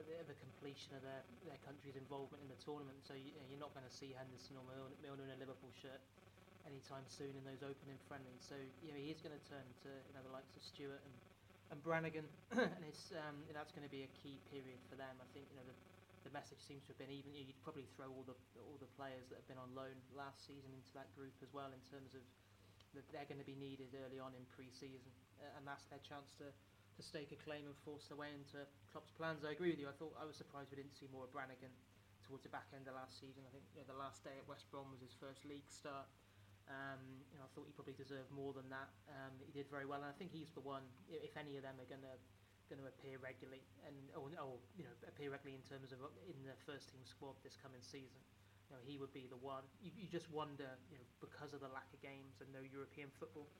at 0.00 0.08
the, 0.28 0.38
completion 0.40 0.96
of 0.96 1.04
their, 1.04 1.20
their 1.44 1.60
country's 1.60 1.96
involvement 1.96 2.40
in 2.40 2.48
the 2.48 2.56
tournament. 2.64 2.96
So 3.04 3.12
you, 3.12 3.36
you're 3.52 3.60
not 3.60 3.76
going 3.76 3.84
to 3.84 3.92
see 3.92 4.16
Henderson 4.16 4.56
or 4.56 4.64
Milner, 5.04 5.24
in 5.28 5.32
a 5.32 5.38
Liverpool 5.40 5.72
shirt 5.76 6.00
anytime 6.64 7.04
soon 7.08 7.32
in 7.36 7.44
those 7.44 7.60
opening 7.60 8.00
friendlies. 8.08 8.40
So 8.40 8.56
you 8.80 8.96
know, 8.96 9.00
he 9.00 9.12
is 9.12 9.20
going 9.20 9.36
to 9.36 9.44
turn 9.44 9.64
to 9.84 9.90
you 9.92 10.12
know 10.16 10.24
the 10.24 10.32
likes 10.32 10.56
of 10.56 10.64
Stewart 10.64 11.00
and 11.04 11.16
and 11.70 11.78
Brannagan, 11.86 12.26
and 12.58 12.82
it's 12.82 13.14
um, 13.14 13.46
that's 13.54 13.70
going 13.70 13.86
to 13.86 13.94
be 13.94 14.02
a 14.02 14.10
key 14.18 14.42
period 14.50 14.82
for 14.90 14.98
them. 14.98 15.14
I 15.22 15.28
think 15.30 15.46
you 15.54 15.56
know 15.60 15.66
the 15.68 15.76
the 16.24 16.32
message 16.36 16.60
seems 16.60 16.84
to 16.84 16.92
have 16.92 17.00
been 17.00 17.12
even 17.12 17.32
you'd 17.32 17.56
probably 17.64 17.88
throw 17.96 18.08
all 18.12 18.26
the 18.28 18.36
all 18.60 18.76
the 18.76 18.90
players 19.00 19.24
that 19.32 19.40
have 19.40 19.48
been 19.48 19.60
on 19.60 19.72
loan 19.72 19.96
last 20.12 20.44
season 20.44 20.68
into 20.76 20.92
that 20.92 21.08
group 21.16 21.32
as 21.40 21.48
well 21.56 21.72
in 21.72 21.80
terms 21.88 22.12
of 22.12 22.20
that 22.92 23.06
they're 23.14 23.28
going 23.30 23.40
to 23.40 23.46
be 23.46 23.56
needed 23.56 23.88
early 24.04 24.18
on 24.18 24.34
in 24.34 24.42
pre-season 24.52 25.10
uh, 25.40 25.56
and 25.56 25.62
that's 25.64 25.86
their 25.88 26.02
chance 26.02 26.34
to 26.36 26.44
stake 27.02 27.32
a 27.32 27.40
claim 27.40 27.66
and 27.66 27.76
force 27.84 28.06
their 28.08 28.18
way 28.18 28.32
into 28.32 28.62
Klopp's 28.92 29.12
plans. 29.14 29.44
I 29.44 29.52
agree 29.52 29.72
with 29.72 29.80
you. 29.80 29.88
I 29.88 29.96
thought 29.96 30.14
I 30.20 30.26
was 30.26 30.36
surprised 30.36 30.70
we 30.70 30.78
didn't 30.80 30.96
see 30.96 31.08
more 31.10 31.24
of 31.24 31.32
Brannagan 31.32 31.72
towards 32.26 32.46
the 32.46 32.52
back 32.52 32.70
end 32.70 32.86
of 32.86 32.94
last 32.94 33.18
season. 33.18 33.42
I 33.42 33.50
think 33.50 33.66
you 33.74 33.82
know, 33.82 33.90
the 33.90 34.00
last 34.00 34.22
day 34.22 34.36
at 34.38 34.46
West 34.46 34.70
Brom 34.70 34.86
was 34.92 35.02
his 35.02 35.16
first 35.18 35.42
league 35.42 35.66
start. 35.66 36.06
Um, 36.70 37.26
you 37.34 37.38
know, 37.42 37.46
I 37.46 37.50
thought 37.50 37.66
he 37.66 37.74
probably 37.74 37.98
deserved 37.98 38.30
more 38.30 38.54
than 38.54 38.70
that. 38.70 38.94
Um, 39.10 39.34
he 39.42 39.50
did 39.50 39.66
very 39.66 39.88
well, 39.88 40.06
and 40.06 40.10
I 40.12 40.14
think 40.14 40.30
he's 40.30 40.54
the 40.54 40.62
one. 40.62 40.86
If 41.10 41.34
any 41.34 41.58
of 41.58 41.66
them 41.66 41.74
are 41.82 41.90
going 41.90 42.06
to 42.06 42.16
going 42.70 42.78
to 42.78 42.86
appear 42.86 43.18
regularly, 43.18 43.66
and 43.82 43.98
or, 44.14 44.30
or 44.38 44.62
you 44.78 44.86
know 44.86 44.94
appear 45.10 45.34
regularly 45.34 45.58
in 45.58 45.66
terms 45.66 45.90
of 45.90 45.98
in 46.30 46.38
the 46.46 46.54
first 46.62 46.86
team 46.94 47.02
squad 47.02 47.34
this 47.42 47.58
coming 47.58 47.82
season, 47.82 48.22
you 48.70 48.78
know 48.78 48.82
he 48.86 48.94
would 48.94 49.10
be 49.10 49.26
the 49.26 49.42
one. 49.42 49.66
You, 49.82 49.90
you 49.98 50.06
just 50.06 50.30
wonder, 50.30 50.70
you 50.94 51.02
know, 51.02 51.08
because 51.18 51.50
of 51.50 51.66
the 51.66 51.72
lack 51.74 51.90
of 51.90 51.98
games 51.98 52.38
and 52.38 52.46
no 52.54 52.62
European 52.62 53.10
football, 53.18 53.50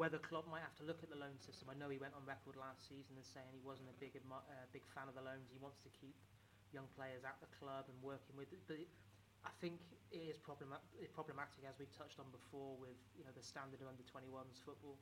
whether 0.00 0.16
Klopp 0.16 0.48
might 0.48 0.64
have 0.64 0.72
to 0.80 0.86
look 0.88 1.04
at 1.04 1.12
the 1.12 1.20
loan 1.20 1.36
system. 1.36 1.68
I 1.68 1.76
know 1.76 1.92
he 1.92 2.00
went 2.00 2.16
on 2.16 2.24
record 2.24 2.56
last 2.56 2.88
season 2.88 3.20
as 3.20 3.28
saying 3.28 3.52
he 3.52 3.60
wasn't 3.60 3.92
a 3.92 3.96
big 4.00 4.16
uh, 4.16 4.66
big 4.72 4.84
fan 4.96 5.04
of 5.04 5.14
the 5.14 5.24
loans. 5.24 5.52
He 5.52 5.60
wants 5.60 5.84
to 5.84 5.92
keep 5.92 6.16
young 6.72 6.88
players 6.96 7.28
at 7.28 7.36
the 7.44 7.50
club 7.60 7.92
and 7.92 7.96
working 8.00 8.32
with. 8.32 8.48
It. 8.56 8.64
But 8.64 8.80
it, 8.80 8.88
I 9.44 9.52
think 9.60 9.84
it 10.08 10.24
is 10.24 10.40
problematic, 10.40 11.12
problematic 11.12 11.68
as 11.68 11.76
we've 11.76 11.92
touched 11.92 12.16
on 12.16 12.32
before 12.32 12.80
with 12.80 12.96
you 13.12 13.28
know 13.28 13.34
the 13.36 13.44
standard 13.44 13.84
of 13.84 13.88
under 13.92 14.04
21s 14.08 14.64
football. 14.64 14.96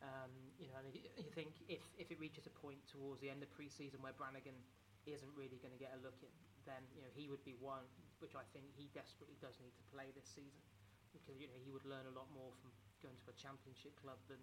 Um, 0.00 0.32
you 0.56 0.72
know, 0.72 0.80
and 0.80 0.88
you 0.96 1.28
think 1.36 1.52
if, 1.68 1.84
if 2.00 2.08
it 2.08 2.16
reaches 2.16 2.48
a 2.48 2.54
point 2.56 2.80
towards 2.88 3.20
the 3.20 3.28
end 3.28 3.44
of 3.44 3.52
pre-season 3.52 4.00
where 4.00 4.16
Brannagan 4.16 4.56
isn't 5.04 5.28
really 5.36 5.60
going 5.60 5.76
to 5.76 5.80
get 5.80 5.92
a 5.92 6.00
look 6.00 6.16
in, 6.24 6.32
then 6.64 6.80
you 6.96 7.04
know 7.04 7.12
he 7.12 7.28
would 7.28 7.44
be 7.44 7.52
one, 7.60 7.84
which 8.24 8.32
I 8.32 8.44
think 8.56 8.72
he 8.72 8.88
desperately 8.96 9.36
does 9.44 9.60
need 9.60 9.76
to 9.76 9.84
play 9.92 10.08
this 10.16 10.24
season, 10.24 10.64
because 11.12 11.36
you 11.36 11.52
know 11.52 11.60
he 11.60 11.68
would 11.68 11.84
learn 11.84 12.08
a 12.08 12.14
lot 12.16 12.32
more 12.32 12.48
from 12.64 12.72
going 13.00 13.16
to 13.20 13.28
a 13.32 13.36
championship 13.36 13.96
club 14.00 14.20
than 14.30 14.40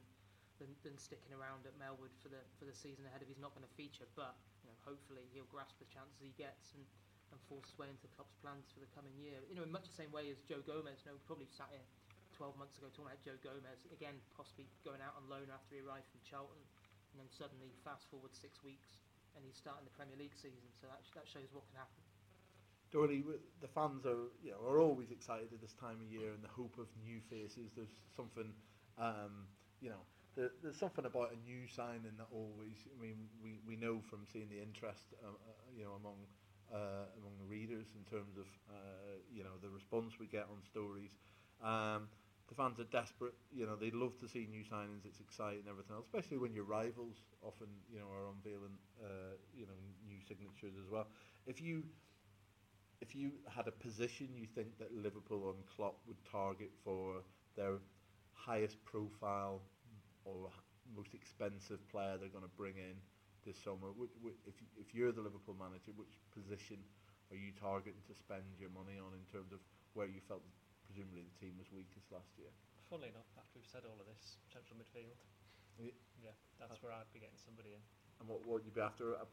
than, 0.57 0.73
than 0.81 0.97
sticking 0.97 1.29
around 1.37 1.69
at 1.69 1.77
Melwood 1.77 2.13
for 2.17 2.33
the 2.33 2.41
for 2.57 2.65
the 2.65 2.73
season 2.73 3.05
ahead 3.05 3.21
if 3.21 3.29
he's 3.29 3.41
not 3.41 3.53
going 3.53 3.65
to 3.65 3.75
feature. 3.77 4.09
But 4.17 4.33
you 4.65 4.69
know, 4.69 4.77
hopefully 4.81 5.29
he'll 5.31 5.49
grasp 5.49 5.77
the 5.77 5.89
chances 5.89 6.17
he 6.17 6.33
gets 6.35 6.73
and 6.73 6.83
and 7.29 7.37
force 7.51 7.67
his 7.67 7.75
way 7.75 7.91
into 7.91 8.07
Klopp's 8.15 8.39
plans 8.39 8.71
for 8.71 8.79
the 8.79 8.87
coming 8.95 9.11
year. 9.19 9.43
You 9.51 9.59
know, 9.59 9.67
in 9.67 9.71
much 9.73 9.85
the 9.91 9.97
same 9.99 10.15
way 10.15 10.31
as 10.31 10.39
Joe 10.47 10.63
Gomez. 10.63 11.03
You 11.03 11.11
know, 11.11 11.19
probably 11.27 11.51
sat 11.51 11.67
here 11.75 11.83
12 12.39 12.55
months 12.55 12.79
ago 12.79 12.87
talking 12.95 13.11
about 13.11 13.19
Joe 13.19 13.35
Gomez 13.43 13.83
again, 13.91 14.15
possibly 14.31 14.65
going 14.87 15.03
out 15.03 15.13
on 15.19 15.27
loan 15.27 15.51
after 15.51 15.75
he 15.75 15.83
arrived 15.83 16.07
from 16.07 16.23
Charlton, 16.23 16.63
and 17.11 17.15
then 17.19 17.27
suddenly 17.29 17.75
fast 17.83 18.07
forward 18.07 18.31
six 18.31 18.63
weeks 18.63 18.97
and 19.37 19.45
he's 19.45 19.55
starting 19.61 19.85
the 19.85 19.93
Premier 19.93 20.17
League 20.17 20.33
season. 20.33 20.65
So 20.81 20.89
that 20.89 21.05
that 21.13 21.29
shows 21.29 21.53
what 21.53 21.61
can 21.69 21.77
happen. 21.77 22.06
Doherty, 22.91 23.23
the 23.61 23.67
fans 23.67 24.05
are 24.05 24.31
you 24.41 24.51
know 24.51 24.61
are 24.67 24.79
always 24.79 25.11
excited 25.11 25.51
at 25.53 25.61
this 25.61 25.73
time 25.73 25.97
of 26.01 26.11
year 26.11 26.31
and 26.33 26.43
the 26.43 26.47
hope 26.47 26.77
of 26.79 26.87
new 27.03 27.19
faces. 27.29 27.71
There's 27.75 27.91
something, 28.15 28.53
um, 28.97 29.47
you 29.81 29.89
know, 29.89 30.03
there, 30.35 30.51
there's 30.63 30.77
something 30.77 31.05
about 31.05 31.33
a 31.33 31.37
new 31.49 31.67
signing 31.67 32.15
that 32.17 32.27
always. 32.31 32.87
I 32.87 33.01
mean, 33.01 33.27
we, 33.43 33.59
we 33.67 33.75
know 33.75 33.99
from 34.09 34.25
seeing 34.31 34.49
the 34.49 34.61
interest, 34.61 35.13
uh, 35.23 35.27
uh, 35.27 35.33
you 35.75 35.83
know, 35.83 35.93
among 35.99 36.15
uh, 36.71 37.11
among 37.19 37.37
the 37.39 37.45
readers 37.45 37.87
in 37.95 38.03
terms 38.05 38.37
of 38.37 38.47
uh, 38.69 39.19
you 39.31 39.43
know 39.43 39.55
the 39.61 39.69
response 39.69 40.13
we 40.19 40.27
get 40.27 40.47
on 40.51 40.63
stories. 40.63 41.11
Um, 41.61 42.07
the 42.47 42.55
fans 42.55 42.79
are 42.79 42.85
desperate. 42.87 43.35
You 43.51 43.65
know, 43.65 43.75
they 43.75 43.91
love 43.91 44.17
to 44.19 44.27
see 44.27 44.47
new 44.49 44.63
signings. 44.63 45.03
It's 45.05 45.19
exciting 45.19 45.67
and 45.67 45.69
everything 45.69 45.95
else, 45.95 46.05
especially 46.05 46.37
when 46.37 46.53
your 46.53 46.63
rivals 46.63 47.17
often 47.41 47.67
you 47.91 47.99
know 47.99 48.07
are 48.11 48.27
unveiling 48.31 48.79
uh, 49.03 49.35
you 49.53 49.65
know 49.65 49.75
new 50.07 50.19
signatures 50.27 50.75
as 50.79 50.87
well. 50.89 51.07
If 51.45 51.59
you 51.61 51.83
if 53.01 53.15
you 53.15 53.31
had 53.47 53.67
a 53.67 53.71
position 53.71 54.29
you 54.33 54.47
think 54.47 54.77
that 54.79 54.93
Liverpool 54.95 55.53
and 55.53 55.61
Klopp 55.69 55.99
would 56.07 56.17
target 56.25 56.71
for 56.83 57.21
their 57.55 57.77
highest 58.33 58.83
profile 58.85 59.61
or 60.25 60.49
most 60.95 61.13
expensive 61.13 61.83
player 61.89 62.17
they're 62.17 62.33
going 62.33 62.47
to 62.47 62.57
bring 62.57 62.77
in 62.77 62.97
this 63.45 63.57
summer? 63.61 63.93
Which, 63.93 64.11
which, 64.21 64.37
if, 64.47 64.55
if 64.75 64.95
you're 64.95 65.11
the 65.11 65.21
Liverpool 65.21 65.55
manager, 65.55 65.93
which 65.93 66.17
position 66.33 66.81
are 67.29 67.37
you 67.37 67.53
targeting 67.53 68.01
to 68.07 68.15
spend 68.15 68.45
your 68.57 68.71
money 68.71 68.97
on 68.97 69.13
in 69.13 69.25
terms 69.29 69.51
of 69.53 69.59
where 69.93 70.07
you 70.07 70.23
felt 70.25 70.41
presumably 70.87 71.27
the 71.27 71.35
team 71.37 71.53
was 71.59 71.67
weakest 71.69 72.09
last 72.09 72.33
year? 72.39 72.49
Funnily 72.89 73.11
enough, 73.11 73.27
after 73.35 73.59
we've 73.59 73.67
said 73.67 73.83
all 73.83 73.99
of 73.99 74.07
this, 74.07 74.39
central 74.47 74.79
midfield. 74.79 75.19
Yeah, 75.75 75.93
yeah 76.17 76.35
that's 76.57 76.81
where 76.81 76.95
I'd 76.95 77.11
be 77.13 77.19
getting 77.19 77.37
somebody 77.37 77.75
in. 77.75 77.83
And 78.19 78.25
what 78.25 78.41
would 78.47 78.65
you 78.65 78.73
be 78.73 78.81
after? 78.81 79.13
A, 79.13 79.25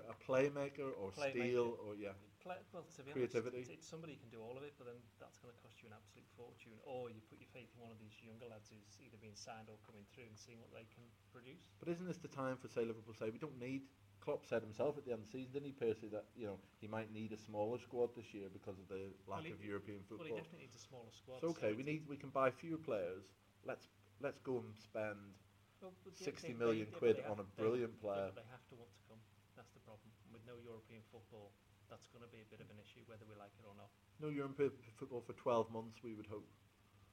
a 0.00 0.16
playmaker 0.24 0.96
or 0.96 1.12
playmaker. 1.12 1.30
steal 1.36 1.76
or 1.84 1.92
yeah? 1.96 2.16
Play, 2.40 2.56
well, 2.72 2.88
to 2.96 3.04
be 3.04 3.12
Creativity. 3.12 3.60
honest, 3.60 3.68
it's, 3.68 3.84
it's 3.84 3.88
somebody 3.88 4.16
who 4.16 4.24
can 4.24 4.32
do 4.32 4.40
all 4.40 4.56
of 4.56 4.64
it, 4.64 4.72
but 4.80 4.88
then 4.88 4.96
that's 5.20 5.36
going 5.44 5.52
to 5.52 5.60
cost 5.60 5.84
you 5.84 5.92
an 5.92 5.96
absolute 5.96 6.24
fortune. 6.32 6.72
Or 6.88 7.12
you 7.12 7.20
put 7.28 7.36
your 7.36 7.52
faith 7.52 7.68
in 7.76 7.84
one 7.84 7.92
of 7.92 8.00
these 8.00 8.16
younger 8.24 8.48
lads 8.48 8.72
who's 8.72 8.96
either 8.96 9.20
being 9.20 9.36
signed 9.36 9.68
or 9.68 9.76
coming 9.84 10.08
through 10.08 10.24
and 10.24 10.36
seeing 10.40 10.56
what 10.56 10.72
they 10.72 10.88
can 10.88 11.04
produce. 11.28 11.60
But 11.76 11.92
isn't 11.92 12.08
this 12.08 12.16
the 12.16 12.32
time 12.32 12.56
for 12.56 12.72
say 12.72 12.88
Liverpool 12.88 13.12
say 13.12 13.28
we 13.28 13.36
don't 13.36 13.60
need? 13.60 13.84
Klopp 14.20 14.44
said 14.44 14.62
himself 14.62 14.96
at 14.98 15.04
the 15.04 15.12
end 15.12 15.24
of 15.24 15.32
the 15.32 15.32
season, 15.32 15.52
didn't 15.52 15.68
he, 15.68 15.76
Piercy, 15.76 16.08
that 16.12 16.24
you 16.36 16.48
know 16.48 16.56
he 16.80 16.88
might 16.88 17.12
need 17.12 17.32
a 17.32 17.40
smaller 17.40 17.78
squad 17.80 18.12
this 18.16 18.32
year 18.32 18.48
because 18.52 18.76
of 18.80 18.88
the 18.88 19.12
lack 19.28 19.44
well, 19.44 19.52
he, 19.52 19.52
of 19.52 19.64
European 19.64 20.00
football. 20.08 20.28
Well, 20.28 20.36
he 20.36 20.40
definitely 20.40 20.68
needs 20.68 20.76
a 20.76 20.84
smaller 20.84 21.12
squad. 21.12 21.40
So 21.40 21.48
okay, 21.56 21.72
so 21.72 21.76
we 21.76 21.84
need 21.84 22.04
we 22.08 22.16
can 22.16 22.28
buy 22.28 22.50
fewer 22.50 22.78
players. 22.80 23.24
Let's 23.64 23.88
let's 24.20 24.40
go 24.40 24.60
and 24.60 24.72
spend 24.76 25.36
well, 25.80 25.92
sixty 26.14 26.52
they, 26.52 26.60
million 26.60 26.88
they, 26.92 26.98
quid 26.98 27.16
they 27.20 27.28
on 27.28 27.40
a 27.40 27.48
brilliant 27.56 27.96
player. 28.00 28.30
they 28.36 28.46
have 28.52 28.64
to 28.68 28.76
want 28.76 28.92
to 28.92 29.02
come. 29.08 29.20
That's 29.56 29.72
the 29.72 29.82
problem. 29.84 30.08
With 30.32 30.44
no 30.44 30.56
European 30.60 31.04
football, 31.08 31.52
that's 31.88 32.06
going 32.14 32.22
to 32.24 32.30
be 32.30 32.40
a 32.40 32.48
bit 32.48 32.62
of 32.62 32.68
an 32.70 32.78
issue, 32.78 33.02
whether 33.10 33.26
we 33.26 33.34
like 33.36 33.52
it 33.58 33.66
or 33.66 33.74
not. 33.74 33.90
No 34.22 34.30
European 34.30 34.70
football 34.96 35.24
for 35.24 35.34
12 35.34 35.72
months, 35.74 36.00
we 36.04 36.14
would 36.14 36.28
hope. 36.28 36.46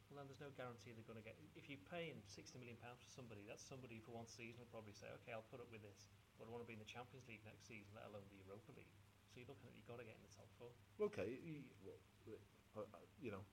Well, 0.08 0.23
then 0.23 0.32
there's 0.32 0.39
no 0.39 0.51
guarantee 0.56 0.95
they're 0.95 1.08
going 1.08 1.19
to 1.19 1.25
get. 1.25 1.36
If 1.60 1.67
you're 1.67 1.84
paying 1.91 2.23
60 2.23 2.56
million 2.63 2.80
pounds 2.80 3.03
for 3.03 3.12
somebody, 3.12 3.43
that's 3.43 3.63
somebody 3.63 3.99
for 3.99 4.15
one 4.15 4.30
season 4.30 4.63
will 4.63 4.71
probably 4.71 4.95
say, 4.95 5.12
okay, 5.19 5.36
I'll 5.36 5.47
put 5.51 5.60
up 5.60 5.67
with 5.67 5.84
this, 5.84 6.08
but 6.39 6.47
I 6.47 6.49
want 6.53 6.63
to 6.63 6.69
be 6.69 6.80
in 6.80 6.84
the 6.84 6.88
Champions 6.88 7.27
League 7.27 7.43
next 7.43 7.67
season, 7.67 7.91
let 7.91 8.08
alone 8.08 8.23
the 8.32 8.39
Europa 8.39 8.71
League. 8.71 8.91
So 9.27 9.43
you're 9.43 9.51
looking 9.51 9.67
at 9.67 9.75
you've 9.75 9.89
got 9.89 9.99
to 9.99 10.08
get 10.08 10.15
in 10.15 10.23
the 10.23 10.32
top 10.32 10.47
four. 10.56 10.71
Okay, 11.12 11.36
you, 11.43 11.60
uh, 11.84 12.39
uh, 12.80 12.88
you 13.19 13.36
know, 13.36 13.43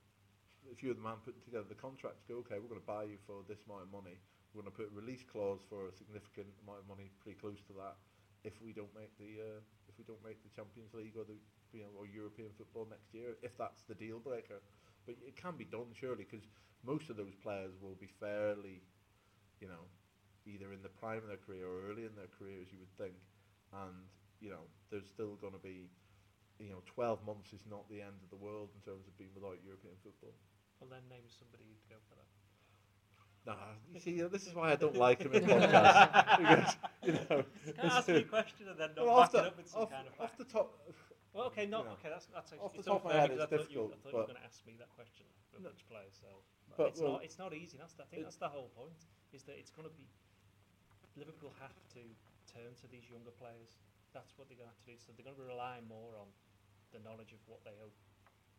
if 0.71 0.79
you're 0.79 0.95
the 0.95 1.03
man 1.03 1.19
putting 1.27 1.43
together 1.43 1.67
the 1.67 1.75
contract, 1.75 2.23
go, 2.31 2.39
okay, 2.47 2.55
we're 2.57 2.71
going 2.71 2.79
to 2.79 2.87
buy 2.87 3.03
you 3.03 3.19
for 3.27 3.43
this 3.51 3.59
amount 3.67 3.85
of 3.85 3.91
money. 3.91 4.15
We're 4.55 4.63
going 4.63 4.71
to 4.71 4.79
put 4.79 4.87
a 4.87 4.95
release 4.95 5.27
clause 5.27 5.59
for 5.67 5.91
a 5.91 5.91
significant 5.91 6.47
amount 6.63 6.79
of 6.79 6.87
money, 6.87 7.11
pretty 7.19 7.35
close 7.35 7.59
to 7.67 7.75
that, 7.75 7.99
if 8.47 8.55
we 8.63 8.71
don't 8.71 8.93
make 8.95 9.11
the 9.19 9.59
uh, 9.59 9.59
if 9.91 9.99
we 9.99 10.07
don't 10.07 10.23
make 10.23 10.39
the 10.47 10.51
Champions 10.55 10.95
League 10.95 11.19
or 11.19 11.27
the 11.27 11.35
you 11.75 11.83
know 11.83 11.91
or 11.99 12.07
European 12.07 12.55
football 12.55 12.87
next 12.87 13.11
year, 13.11 13.35
if 13.43 13.51
that's 13.59 13.83
the 13.83 13.99
deal 13.99 14.23
breaker. 14.23 14.63
But 15.03 15.19
it 15.19 15.35
can 15.35 15.59
be 15.59 15.67
done 15.67 15.91
surely 15.91 16.23
because 16.23 16.47
most 16.87 17.11
of 17.11 17.19
those 17.19 17.35
players 17.43 17.75
will 17.83 17.99
be 17.99 18.07
fairly, 18.07 18.79
you 19.59 19.67
know, 19.67 19.83
either 20.47 20.71
in 20.71 20.79
the 20.79 20.93
prime 21.03 21.19
of 21.19 21.27
their 21.27 21.43
career 21.43 21.67
or 21.67 21.91
early 21.91 22.07
in 22.07 22.15
their 22.15 22.31
careers, 22.31 22.71
you 22.71 22.79
would 22.79 22.95
think, 22.95 23.19
and 23.75 24.07
you 24.39 24.49
know, 24.49 24.63
there's 24.87 25.11
still 25.11 25.35
going 25.35 25.53
to 25.53 25.59
be 25.59 25.91
you 26.59 26.71
know, 26.71 26.79
12 26.87 27.19
months 27.27 27.51
is 27.51 27.67
not 27.67 27.83
the 27.91 27.99
end 27.99 28.15
of 28.23 28.29
the 28.31 28.39
world 28.39 28.71
in 28.71 28.79
terms 28.79 29.07
of 29.07 29.17
being 29.19 29.35
without 29.35 29.59
European 29.59 29.95
football. 29.99 30.31
Well, 30.79 30.87
then 30.87 31.03
name 31.11 31.27
somebody 31.27 31.67
to 31.67 31.87
go 31.91 31.99
for 32.07 32.15
that. 32.15 32.24
Nah, 33.45 33.53
you 33.93 33.99
see, 33.99 34.21
this 34.21 34.47
is 34.47 34.55
why 34.55 34.71
I 34.71 34.75
don't 34.75 34.97
like 34.97 35.21
him 35.21 35.33
in 35.33 35.45
podcasts 35.45 36.37
because 36.37 36.75
you 37.05 37.13
know. 37.13 37.45
Can 37.77 37.85
I 37.85 37.97
ask 38.01 38.07
you 38.09 38.17
a 38.17 38.23
question 38.23 38.65
and 38.69 38.79
then 38.79 38.89
not 38.97 39.05
well, 39.05 39.21
back 39.21 39.31
the, 39.31 39.37
it 39.37 39.45
up 39.45 39.57
with 39.57 39.69
some 39.69 39.81
off, 39.83 39.91
kind 39.91 40.07
of 40.07 40.13
off 40.19 40.37
the 40.37 40.49
top, 40.49 40.73
Well, 41.29 41.45
okay, 41.53 41.69
no, 41.69 41.79
you 41.79 41.85
know, 41.85 41.97
okay, 42.01 42.09
that's 42.09 42.25
that's 42.33 42.53
off 42.57 42.73
the 42.73 42.81
top 42.81 43.05
of 43.05 43.11
my 43.11 43.21
head, 43.21 43.29
it's 43.29 43.43
I 43.43 43.45
thought 43.45 43.69
you, 43.69 43.85
I 43.85 43.93
difficult, 43.93 44.01
thought 44.01 44.11
you 44.11 44.17
were 44.17 44.31
going 44.33 44.41
to 44.41 44.47
ask 44.49 44.65
me 44.65 44.73
that 44.81 44.89
question 44.97 45.29
for 45.53 45.61
No. 45.61 45.69
which 45.69 45.85
player. 45.85 46.09
So, 46.09 46.41
But, 46.73 46.97
it's 46.97 47.01
well, 47.01 47.21
not 47.21 47.23
it's 47.23 47.37
not 47.37 47.53
easy. 47.53 47.77
That's 47.77 47.93
I 48.01 48.09
think 48.09 48.25
that's 48.25 48.41
the 48.41 48.49
whole 48.49 48.73
point. 48.73 48.97
Is 49.29 49.45
that 49.45 49.61
it's 49.61 49.69
going 49.69 49.85
to 49.85 49.93
be 49.93 50.09
Liverpool 51.15 51.53
have 51.61 51.77
to 51.95 52.03
turn 52.49 52.73
to 52.81 52.85
these 52.89 53.05
younger 53.07 53.31
players. 53.31 53.77
That's 54.11 54.33
what 54.35 54.49
they're 54.49 54.57
going 54.57 54.71
to 54.71 54.75
have 54.75 54.83
to 54.83 54.89
do. 54.89 54.97
So 54.97 55.13
they're 55.13 55.27
going 55.27 55.35
to 55.35 55.43
be 55.43 55.47
relying 55.47 55.87
more 55.87 56.17
on 56.17 56.27
the 56.91 56.99
knowledge 57.03 57.31
of 57.35 57.39
what 57.47 57.63
they 57.67 57.75
hope 57.79 57.95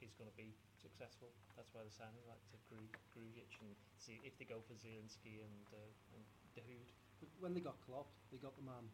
is 0.00 0.14
going 0.14 0.28
to 0.30 0.36
be 0.36 0.54
successful. 0.76 1.32
That's 1.56 1.72
why 1.72 1.82
they're 1.82 1.94
signing 1.94 2.24
like 2.28 2.42
to 2.52 2.58
Gru- 2.68 2.92
Grujic 3.14 3.48
and 3.60 3.74
see 3.96 4.20
if 4.24 4.36
they 4.38 4.44
go 4.44 4.60
for 4.64 4.74
Zielinski 4.74 5.42
and 5.44 5.66
uh, 5.72 5.90
and 6.14 6.22
Dahoud. 6.56 6.88
But 7.20 7.28
when 7.40 7.54
they 7.54 7.60
got 7.64 7.80
Klopp, 7.80 8.12
they 8.30 8.38
got 8.38 8.56
the 8.56 8.66
man 8.66 8.92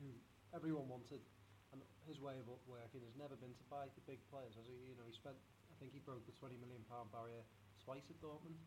who 0.00 0.16
everyone 0.54 0.88
wanted, 0.88 1.20
and 1.72 1.82
his 2.06 2.20
way 2.20 2.38
of 2.40 2.48
working 2.66 3.02
has 3.04 3.16
never 3.16 3.36
been 3.36 3.54
to 3.54 3.64
buy 3.68 3.86
the 3.94 4.04
big 4.08 4.20
players. 4.30 4.56
Has 4.56 4.66
he? 4.66 4.76
You 4.90 4.96
know, 4.96 5.06
he 5.06 5.12
spent. 5.12 5.36
I 5.70 5.74
think 5.78 5.92
he 5.92 6.00
broke 6.00 6.24
the 6.26 6.32
twenty 6.36 6.56
million 6.56 6.84
pound 6.88 7.12
barrier 7.12 7.44
twice 7.84 8.08
at 8.10 8.20
Dortmund. 8.20 8.58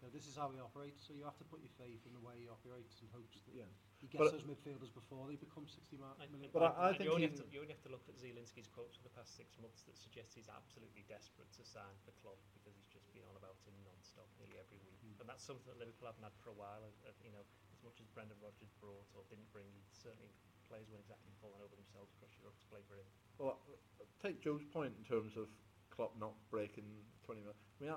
You 0.00 0.06
know, 0.06 0.12
this 0.12 0.26
is 0.26 0.36
how 0.36 0.50
he 0.52 0.60
operates. 0.60 1.02
So 1.06 1.14
you 1.14 1.24
have 1.24 1.38
to 1.40 1.46
put 1.48 1.60
your 1.60 1.72
faith 1.80 2.04
in 2.06 2.12
the 2.12 2.20
way 2.20 2.36
he 2.44 2.48
operates 2.48 3.00
and 3.00 3.08
hopes 3.10 3.40
that 3.46 3.54
yeah. 3.54 3.70
He 4.04 4.12
gets 4.12 4.20
But- 4.20 4.32
those 4.36 4.44
midfielders 4.44 4.92
before 4.92 5.24
they 5.26 5.36
become 5.40 5.64
sixty 5.66 5.96
ma- 5.96 6.12
I- 6.20 6.28
million. 6.28 6.52
But 6.52 6.76
I- 6.76 6.92
I 6.92 6.92
think 6.92 7.08
you 7.08 7.16
only, 7.16 7.24
have 7.26 7.40
to, 7.40 7.48
you 7.48 7.64
only 7.64 7.72
have 7.72 7.80
to 7.88 7.92
look 7.92 8.04
at 8.08 8.16
Zielinski's 8.20 8.68
quotes 8.68 8.96
for 9.00 9.02
the 9.08 9.14
past 9.16 9.32
six 9.34 9.56
months 9.58 9.80
that 9.88 9.96
suggest 9.96 10.34
he's 10.36 10.48
absolutely 10.52 11.02
desperate 11.08 11.50
to 11.56 11.64
sign 11.64 11.96
for 12.04 12.12
the 12.12 12.16
club 12.20 12.36
because 12.52 12.76
he's 12.76 12.86
just 12.92 13.08
been 13.16 13.24
on 13.24 13.36
about 13.40 13.56
him 13.64 13.72
non-stop 13.82 14.28
nearly 14.36 14.60
every 14.60 14.76
week. 14.84 15.00
Mm. 15.00 15.20
And 15.20 15.26
that's 15.28 15.42
something 15.42 15.64
that 15.72 15.78
Liverpool 15.80 16.06
haven't 16.06 16.22
had 16.22 16.36
for 16.44 16.50
a 16.50 16.58
while. 16.60 16.84
Uh, 17.08 17.16
you 17.24 17.32
know, 17.32 17.40
as 17.72 17.80
much 17.82 17.96
as 18.00 18.06
Brendan 18.12 18.36
Rodgers 18.44 18.70
brought 18.76 19.08
or 19.16 19.24
didn't 19.32 19.48
bring, 19.50 19.72
certainly 19.96 20.28
players 20.68 20.84
weren't 20.92 21.00
exactly 21.00 21.32
falling 21.40 21.60
over 21.64 21.74
themselves 21.74 22.12
across 22.12 22.36
Europe 22.38 22.58
to 22.60 22.66
play 22.68 22.82
for 22.84 22.96
him. 23.00 23.06
Well, 23.38 23.56
uh, 23.72 24.04
take 24.20 24.40
Joe's 24.44 24.64
point 24.64 24.92
in 24.96 25.04
terms 25.04 25.36
of 25.36 25.48
Klopp 25.88 26.16
not 26.20 26.36
breaking 26.50 26.84
20 27.24 27.40
mil. 27.40 27.56
I 27.80 27.84
mean, 27.84 27.94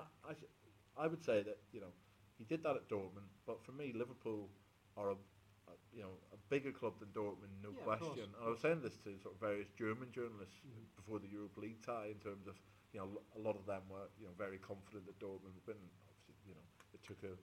I 0.96 1.06
would 1.06 1.22
say 1.22 1.42
that, 1.42 1.58
you 1.72 1.80
know, 1.80 1.92
he 2.36 2.44
did 2.44 2.62
that 2.62 2.76
at 2.76 2.88
Dortmund, 2.88 3.28
but 3.46 3.62
for 3.62 3.72
me, 3.72 3.92
Liverpool 3.92 4.48
are 4.96 5.10
a, 5.10 5.16
a 5.68 5.96
you 5.96 6.02
know, 6.02 6.14
a 6.32 6.36
bigger 6.48 6.72
club 6.72 6.94
than 7.00 7.08
Dortmund, 7.10 7.52
no 7.62 7.70
Yeah, 7.76 7.84
question. 7.84 8.24
And 8.34 8.44
I 8.44 8.48
was 8.48 8.60
saying 8.60 8.82
this 8.82 8.96
to 9.04 9.18
sort 9.18 9.34
of 9.34 9.40
various 9.40 9.68
German 9.76 10.10
journalists 10.12 10.56
Mhm. 10.64 10.86
before 10.96 11.18
the 11.18 11.28
Europa 11.28 11.60
League 11.60 11.82
tie 11.82 12.06
in 12.06 12.18
terms 12.20 12.46
of, 12.46 12.56
you 12.92 13.00
know, 13.00 13.22
a 13.36 13.38
lot 13.38 13.56
of 13.56 13.66
them 13.66 13.88
were, 13.88 14.08
you 14.18 14.26
know, 14.26 14.32
very 14.34 14.58
confident 14.58 15.06
that 15.06 15.18
Dortmund 15.18 15.54
would 15.54 15.66
win. 15.66 15.90
Obviously, 16.08 16.34
you 16.46 16.54
know, 16.54 16.66
it 16.92 17.02
took 17.02 17.22
a 17.24 17.36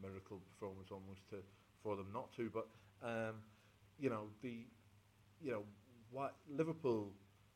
miracle 0.00 0.40
performance 0.40 0.90
almost 0.90 1.28
to 1.30 1.42
for 1.82 1.96
them 1.96 2.12
not 2.12 2.32
to, 2.34 2.50
but, 2.50 2.68
um, 3.02 3.42
you 3.98 4.10
know, 4.10 4.30
the, 4.42 4.66
you 5.40 5.50
know, 5.50 5.64
what 6.10 6.36
Liverpool 6.48 7.14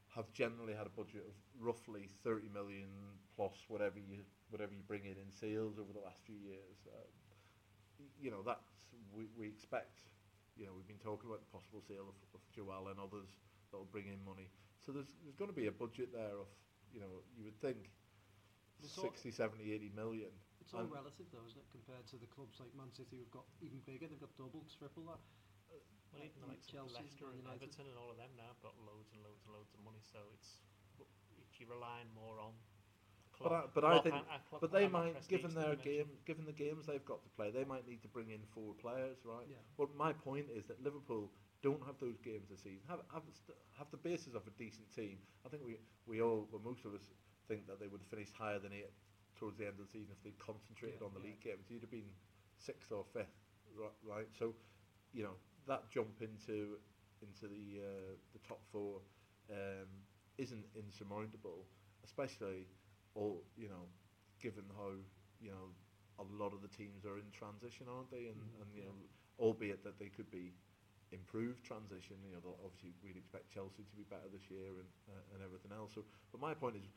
have 0.08 0.32
generally 0.32 0.74
had 0.74 0.86
a 0.86 0.90
budget 0.90 1.26
of 1.26 1.34
roughly 1.58 2.08
30 2.22 2.48
million 2.48 3.18
plus 3.34 3.64
whatever 3.68 3.98
you 3.98 4.24
whatever 4.50 4.72
you 4.72 4.82
bring 4.82 5.04
in 5.04 5.18
in 5.18 5.30
sales 5.30 5.78
over 5.78 5.92
the 5.92 5.98
last 5.98 6.22
few 6.24 6.36
years. 6.36 6.86
Um, 6.86 7.10
you 8.20 8.30
know 8.30 8.42
that's 8.42 8.86
we, 9.12 9.26
we 9.36 9.46
expect. 9.46 10.00
You 10.54 10.66
know 10.66 10.72
we've 10.74 10.86
been 10.86 11.02
talking 11.02 11.26
about 11.26 11.42
the 11.42 11.50
possible 11.50 11.82
sale 11.82 12.06
of, 12.06 12.16
of 12.34 12.40
Joe 12.54 12.70
Allen 12.70 12.98
others 13.02 13.26
that 13.70 13.76
will 13.78 13.90
bring 13.90 14.06
in 14.06 14.22
money. 14.22 14.46
So 14.86 14.94
there's 14.94 15.10
there's 15.26 15.34
going 15.34 15.50
to 15.50 15.56
be 15.56 15.66
a 15.66 15.74
budget 15.74 16.14
there 16.14 16.38
of 16.38 16.48
you 16.94 17.02
know 17.02 17.26
you 17.34 17.42
would 17.44 17.58
think 17.58 17.90
It's 18.78 18.94
all- 18.98 19.10
60, 19.10 19.30
70, 19.34 19.72
80 19.74 19.90
million. 19.94 20.30
It's 20.62 20.72
all 20.72 20.86
and- 20.86 20.94
relative, 20.94 21.28
though, 21.28 21.44
isn't 21.44 21.60
it? 21.60 21.68
Compared 21.68 22.06
to 22.08 22.16
the 22.16 22.30
clubs 22.30 22.56
like 22.56 22.72
Man 22.72 22.88
City, 22.94 23.20
who've 23.20 23.34
got 23.34 23.44
even 23.60 23.84
bigger. 23.84 24.08
They've 24.08 24.20
got 24.22 24.32
double, 24.40 24.64
triple 24.78 25.04
that. 25.12 25.20
Well, 26.14 26.22
even 26.22 26.46
Like 26.46 26.62
Chelsea, 26.64 26.94
Leicester 26.94 27.26
and 27.34 27.42
United. 27.42 27.68
Everton 27.68 27.90
and 27.90 27.98
all 27.98 28.08
of 28.08 28.16
them 28.16 28.30
now 28.38 28.54
have 28.54 28.62
got 28.62 28.78
loads 28.86 29.10
and 29.10 29.20
loads 29.26 29.42
and 29.44 29.52
loads 29.52 29.74
of 29.74 29.82
money. 29.82 29.98
So 30.00 30.22
it's 30.32 30.62
if 31.50 31.58
you're 31.58 31.74
relying 31.74 32.06
more 32.14 32.38
on. 32.38 32.54
But 33.42 33.52
I, 33.52 33.60
Klopp- 33.60 33.74
but 33.74 33.84
I 33.84 33.98
think 34.00 34.14
and- 34.14 34.24
and 34.32 34.42
Klopp 34.48 34.60
But 34.60 34.72
they 34.72 34.88
might, 34.88 35.28
given 35.28 35.54
their 35.54 35.76
game, 35.76 36.08
given 36.24 36.44
the 36.44 36.52
games 36.52 36.86
they've 36.86 37.04
got 37.04 37.22
to 37.22 37.30
play, 37.30 37.50
they 37.50 37.64
might 37.64 37.86
need 37.86 38.02
to 38.02 38.08
bring 38.08 38.30
in 38.30 38.40
four 38.54 38.74
players, 38.74 39.18
right? 39.24 39.46
Yeah. 39.48 39.56
But 39.76 39.94
my 39.96 40.12
point 40.12 40.46
is 40.54 40.66
that 40.66 40.82
Liverpool 40.82 41.30
don't 41.62 41.82
have 41.84 41.98
those 41.98 42.18
games 42.20 42.48
this 42.50 42.60
season. 42.62 42.80
Have 42.88 43.00
have, 43.12 43.22
st- 43.32 43.56
have 43.78 43.90
the 43.90 43.96
basis 43.96 44.34
of 44.34 44.46
a 44.46 44.50
decent 44.58 44.90
team. 44.94 45.18
I 45.44 45.48
think 45.48 45.62
we 45.64 45.76
we 46.06 46.20
all, 46.22 46.46
well, 46.52 46.60
most 46.64 46.84
of 46.84 46.94
us 46.94 47.10
think 47.48 47.66
that 47.66 47.80
they 47.80 47.86
would 47.88 48.00
have 48.00 48.08
finished 48.10 48.32
higher 48.34 48.58
than 48.58 48.72
eight 48.72 48.90
towards 49.36 49.58
the 49.58 49.66
end 49.66 49.74
of 49.80 49.86
the 49.86 49.90
season 49.92 50.14
if 50.16 50.22
they 50.22 50.32
concentrated 50.38 51.00
Yeah, 51.00 51.06
on 51.08 51.12
the 51.14 51.20
yeah. 51.20 51.26
league 51.26 51.40
games. 51.40 51.64
You'd 51.68 51.82
have 51.82 51.90
been 51.90 52.08
sixth 52.58 52.92
or 52.92 53.04
fifth, 53.12 53.34
right? 54.04 54.28
So, 54.38 54.54
you 55.12 55.22
know, 55.24 55.34
that 55.66 55.90
jump 55.90 56.20
into 56.20 56.76
into 57.22 57.48
the 57.48 57.80
uh, 57.82 58.12
the 58.32 58.38
top 58.46 58.60
four 58.70 59.00
um, 59.50 59.88
isn't 60.38 60.64
insurmountable, 60.76 61.64
especially 62.04 62.66
all 63.14 63.44
you 63.56 63.68
know, 63.68 63.88
given 64.40 64.64
how 64.76 64.90
you 65.40 65.50
know 65.50 65.72
a 66.20 66.24
lot 66.42 66.52
of 66.54 66.62
the 66.62 66.68
teams 66.68 67.04
are 67.04 67.18
in 67.18 67.30
transition, 67.32 67.86
aren't 67.90 68.10
they? 68.10 68.26
And, 68.30 68.36
Mhm, 68.36 68.62
and 68.62 68.70
you 68.74 68.82
yeah. 68.82 68.90
know, 68.90 68.96
albeit 69.38 69.82
that 69.84 69.98
they 69.98 70.08
could 70.08 70.30
be 70.30 70.54
improved 71.12 71.64
transition. 71.64 72.16
You 72.24 72.32
know, 72.34 72.56
obviously 72.64 72.94
we'd 73.02 73.16
expect 73.16 73.50
Chelsea 73.52 73.84
to 73.84 73.96
be 73.96 74.04
better 74.04 74.28
this 74.32 74.50
year 74.50 74.70
and 74.78 74.88
uh, 75.08 75.34
and 75.34 75.42
everything 75.42 75.72
else. 75.72 75.92
So, 75.94 76.04
but 76.32 76.40
my 76.40 76.54
point 76.54 76.76
is, 76.76 76.88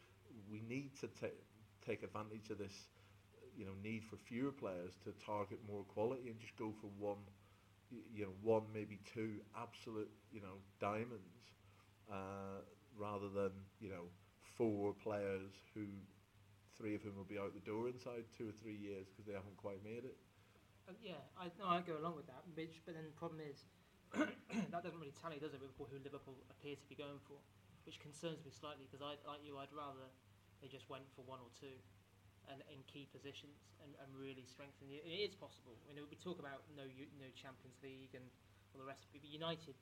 we 0.49 0.62
need 0.62 0.95
to 1.01 1.08
ta- 1.08 1.39
take 1.86 2.03
advantage 2.03 2.49
of 2.49 2.58
this. 2.60 2.89
You 3.56 3.65
know, 3.65 3.73
need 3.84 4.03
for 4.06 4.17
fewer 4.17 4.51
players 4.51 4.97
to 5.03 5.12
target 5.13 5.60
more 5.67 5.84
quality 5.84 6.30
and 6.30 6.39
just 6.39 6.56
go 6.58 6.71
for 6.71 6.88
one. 6.97 7.17
You 8.13 8.25
know, 8.25 8.34
one 8.41 8.63
maybe 8.73 8.99
two 9.06 9.39
absolute 9.56 10.10
you 10.32 10.41
know 10.41 10.60
diamonds, 10.80 11.53
uh, 12.12 12.62
rather 12.97 13.30
than 13.30 13.51
you 13.80 13.89
know 13.89 14.06
four 14.58 14.93
players 14.98 15.54
who 15.74 15.86
three 16.78 16.93
of 16.93 17.02
whom 17.02 17.17
will 17.17 17.30
be 17.30 17.41
out 17.41 17.54
the 17.58 17.65
door 17.65 17.89
inside 17.89 18.26
two 18.38 18.50
or 18.50 18.56
three 18.62 18.78
years 18.78 19.10
because 19.10 19.26
they 19.26 19.34
haven't 19.34 19.58
quite 19.58 19.82
made 19.82 20.06
it. 20.06 20.17
Uh, 20.86 20.93
yeah, 21.02 21.22
I 21.34 21.50
no, 21.58 21.65
I 21.70 21.82
go 21.82 21.98
along 21.98 22.17
with 22.17 22.30
that. 22.30 22.46
Which, 22.54 22.82
but 22.86 22.93
then 22.93 23.06
the 23.06 23.17
problem 23.17 23.41
is 23.41 23.65
that 24.15 24.82
doesn't 24.86 25.02
really 25.02 25.17
tally, 25.17 25.41
does 25.41 25.58
it, 25.58 25.60
with 25.60 25.74
who 25.74 25.98
Liverpool 26.00 26.38
appear 26.54 26.78
to 26.78 26.88
be 26.88 26.96
going 26.96 27.20
for, 27.26 27.41
which 27.84 28.00
concerns 28.00 28.46
me 28.46 28.54
slightly 28.54 28.88
because 28.88 29.04
I, 29.04 29.20
like 29.28 29.43
you, 29.43 29.58
I'd 29.58 29.74
rather 29.74 30.08
they 30.62 30.70
just 30.70 30.88
went 30.88 31.06
for 31.13 31.22
one 31.28 31.41
or 31.43 31.52
two, 31.54 31.76
and 32.50 32.63
in 32.72 32.82
key 32.88 33.06
positions 33.12 33.76
and, 33.84 33.91
and 34.00 34.10
really 34.15 34.48
strengthen. 34.48 34.88
The, 34.88 35.04
it 35.04 35.34
is 35.34 35.36
possible. 35.36 35.76
We 35.91 36.17
talk 36.22 36.39
about 36.39 36.63
no 36.78 36.88
no 37.17 37.28
Champions 37.36 37.78
League 37.84 38.15
and 38.15 38.24
all 38.72 38.80
the 38.80 38.88
rest 38.88 39.10
it. 39.12 39.22
United 39.26 39.76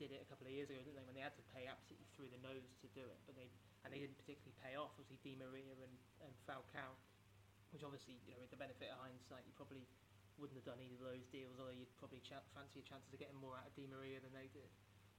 did 0.00 0.10
it 0.10 0.24
a 0.24 0.26
couple 0.26 0.48
of 0.48 0.52
years 0.56 0.72
ago, 0.72 0.80
didn't 0.80 0.96
they? 0.96 1.04
When 1.04 1.14
they 1.14 1.22
had 1.22 1.36
to 1.36 1.44
pay 1.52 1.68
absolutely 1.68 2.08
through 2.16 2.32
the 2.32 2.40
nose 2.40 2.64
to 2.80 2.88
do 2.96 3.04
it, 3.04 3.20
but 3.28 3.36
they 3.36 3.52
and 3.84 3.88
they 3.90 4.00
didn't 4.00 4.18
particularly 4.20 4.56
pay 4.60 4.76
off. 4.76 4.92
Obviously, 4.96 5.18
Di 5.24 5.36
Maria 5.36 5.72
and, 5.80 5.94
and 6.24 6.32
Falcao, 6.44 6.96
which 7.72 7.84
obviously 7.84 8.20
you 8.28 8.36
know 8.36 8.42
with 8.44 8.52
the 8.52 8.60
benefit 8.60 8.92
of 8.92 9.00
hindsight, 9.00 9.44
you 9.48 9.54
probably 9.56 9.88
wouldn't 10.40 10.56
have 10.56 10.68
done 10.68 10.80
either 10.80 10.96
of 10.96 11.04
those 11.12 11.28
deals, 11.28 11.60
although 11.60 11.76
you'd 11.76 11.92
probably 12.00 12.24
ch- 12.24 12.40
fancy 12.56 12.80
your 12.80 12.88
chances 12.88 13.12
of 13.12 13.20
getting 13.20 13.36
more 13.36 13.56
out 13.60 13.68
of 13.68 13.74
Di 13.76 13.84
Maria 13.84 14.20
than 14.24 14.32
they 14.32 14.48
did. 14.48 14.72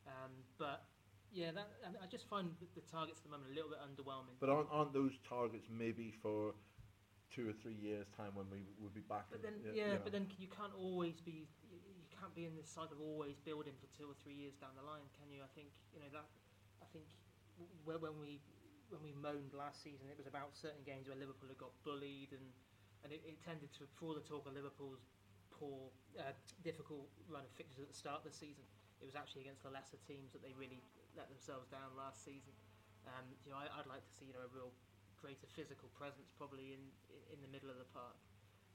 Um, 0.10 0.34
but 0.58 0.90
yeah, 1.30 1.54
that 1.54 1.70
I, 1.86 2.06
I 2.06 2.08
just 2.10 2.26
find 2.26 2.50
the, 2.58 2.68
the 2.74 2.86
targets 2.90 3.22
at 3.22 3.30
the 3.30 3.34
moment 3.34 3.54
a 3.54 3.56
little 3.56 3.70
bit 3.70 3.80
underwhelming. 3.80 4.36
But 4.42 4.50
aren't, 4.50 4.68
aren't 4.74 4.94
those 4.94 5.16
targets 5.22 5.70
maybe 5.70 6.10
for 6.10 6.58
two 7.32 7.48
or 7.48 7.56
three 7.56 7.78
years' 7.78 8.10
time 8.18 8.36
when 8.36 8.50
we 8.52 8.68
would 8.84 8.94
be 8.94 9.06
back? 9.06 9.32
But 9.32 9.46
then, 9.46 9.64
yeah, 9.64 9.96
know. 9.96 10.04
but 10.04 10.12
then 10.12 10.28
you 10.36 10.52
can't 10.52 10.76
always 10.76 11.22
be, 11.24 11.48
you 11.72 12.10
can't 12.12 12.36
be 12.36 12.50
in 12.50 12.58
this 12.58 12.68
cycle 12.68 13.00
of 13.00 13.02
always 13.02 13.40
building 13.40 13.78
for 13.80 13.88
two 13.96 14.10
or 14.10 14.18
three 14.20 14.36
years 14.36 14.60
down 14.60 14.76
the 14.76 14.84
line, 14.84 15.08
can 15.16 15.32
you? 15.32 15.40
I 15.46 15.52
think 15.56 15.72
you 15.96 16.04
know 16.04 16.12
that. 16.12 16.28
I 16.84 16.88
think 16.92 17.08
when 17.86 18.18
we 18.20 18.42
when 18.92 19.00
we 19.00 19.16
moaned 19.16 19.56
last 19.56 19.80
season, 19.80 20.12
it 20.12 20.20
was 20.20 20.28
about 20.28 20.52
certain 20.52 20.84
games 20.84 21.08
where 21.08 21.16
Liverpool 21.16 21.48
had 21.48 21.58
got 21.58 21.72
bullied, 21.88 22.36
and 22.36 22.44
and 23.04 23.10
it, 23.16 23.24
it 23.26 23.40
tended 23.42 23.72
to, 23.80 23.88
for 23.98 24.14
the 24.14 24.22
talk 24.22 24.46
of 24.46 24.54
Liverpool's 24.54 25.08
poor, 25.50 25.90
uh, 26.22 26.36
difficult 26.62 27.10
run 27.30 27.46
of 27.46 27.54
fixtures 27.54 27.86
at 27.86 27.90
the 27.90 27.98
start 27.98 28.22
of 28.22 28.26
the 28.30 28.34
season, 28.34 28.62
it 29.02 29.06
was 29.10 29.18
actually 29.18 29.42
against 29.46 29.66
the 29.66 29.74
lesser 29.74 29.98
teams 30.06 30.30
that 30.34 30.46
they 30.46 30.54
really 30.54 30.86
let 31.18 31.26
themselves 31.34 31.66
down 31.70 31.90
last 31.98 32.22
season. 32.22 32.54
Um, 33.10 33.26
you 33.42 33.50
know, 33.50 33.58
I, 33.58 33.66
I'd 33.74 33.90
like 33.90 34.06
to 34.06 34.14
see 34.14 34.30
you 34.30 34.36
know 34.38 34.46
a 34.46 34.52
real 34.54 34.70
greater 35.18 35.50
physical 35.54 35.90
presence 35.94 36.34
probably 36.38 36.74
in 36.74 36.82
in 37.34 37.40
the 37.42 37.50
middle 37.50 37.70
of 37.70 37.78
the 37.78 37.90
park. 37.94 38.18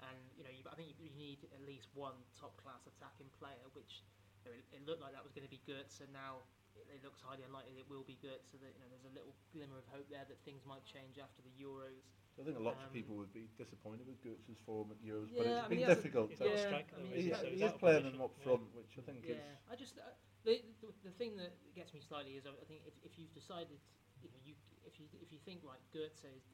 And 0.04 0.20
you 0.36 0.44
know, 0.44 0.52
you, 0.52 0.60
I 0.68 0.76
think 0.76 0.92
you, 1.00 1.08
need 1.16 1.48
at 1.56 1.62
least 1.64 1.88
one 1.96 2.20
top-class 2.36 2.84
attacking 2.84 3.32
player, 3.40 3.64
which 3.72 4.04
you 4.44 4.52
know, 4.52 4.54
it, 4.60 4.64
it 4.76 4.82
looked 4.84 5.00
like 5.00 5.16
that 5.16 5.24
was 5.24 5.32
going 5.32 5.48
to 5.48 5.52
be 5.52 5.56
Götze, 5.64 6.04
and 6.04 6.12
now 6.12 6.44
it, 6.76 7.00
it 7.00 7.00
looks 7.04 7.20
highly 7.24 7.42
unlikely 7.42 7.80
it 7.80 7.88
will 7.88 8.04
be 8.04 8.16
Götze. 8.20 8.46
So 8.52 8.56
that 8.60 8.72
you 8.76 8.80
know, 8.84 8.90
there's 8.92 9.08
a 9.08 9.14
little 9.14 9.34
glimmer 9.52 9.78
of 9.80 9.86
hope 9.88 10.06
there 10.12 10.24
that 10.28 10.38
things 10.44 10.62
might 10.68 10.84
change 10.84 11.18
after 11.18 11.40
the 11.42 11.52
Euros. 11.56 12.04
I 12.40 12.44
think 12.44 12.56
a 12.58 12.62
lot 12.62 12.76
um, 12.76 12.86
of 12.86 12.92
people 12.92 13.16
would 13.16 13.32
be 13.32 13.48
disappointed 13.56 14.06
with 14.06 14.20
Götze's 14.20 14.60
form 14.66 14.92
at 14.92 15.00
Euros, 15.00 15.32
Yeah, 15.32 15.40
but 15.40 15.46
I 15.46 15.68
it's 15.68 15.68
mean, 15.68 15.80
been 15.80 15.88
difficult. 15.88 16.30
A 16.36 16.44
Yeah, 16.44 16.56
striker, 16.58 16.96
I 16.96 17.02
mean, 17.02 17.12
he, 17.16 17.22
he? 17.22 17.30
he's 17.32 17.40
So 17.40 17.48
he 17.48 17.64
is 17.64 17.72
playing 17.80 18.04
him 18.04 18.20
up 18.20 18.32
Yeah. 18.36 18.44
front, 18.44 18.68
which 18.76 18.92
I 18.98 19.02
think 19.02 19.24
is. 19.24 19.36
Yeah, 19.36 19.72
I 19.72 19.74
just 19.74 19.98
uh, 19.98 20.12
the, 20.44 20.60
the 20.80 20.92
the 21.04 21.10
thing 21.10 21.36
that 21.36 21.56
gets 21.74 21.92
me 21.94 22.00
slightly 22.00 22.36
is 22.36 22.46
I 22.46 22.52
think 22.68 22.82
if, 22.86 22.94
if 23.02 23.18
you've 23.18 23.32
decided, 23.34 23.80
you 24.22 24.28
know, 24.28 24.38
you 24.44 24.54
if 24.84 25.00
you 25.00 25.06
if 25.20 25.32
you 25.32 25.38
think 25.44 25.64
right, 25.64 25.80
Götze 25.94 26.28
is 26.36 26.44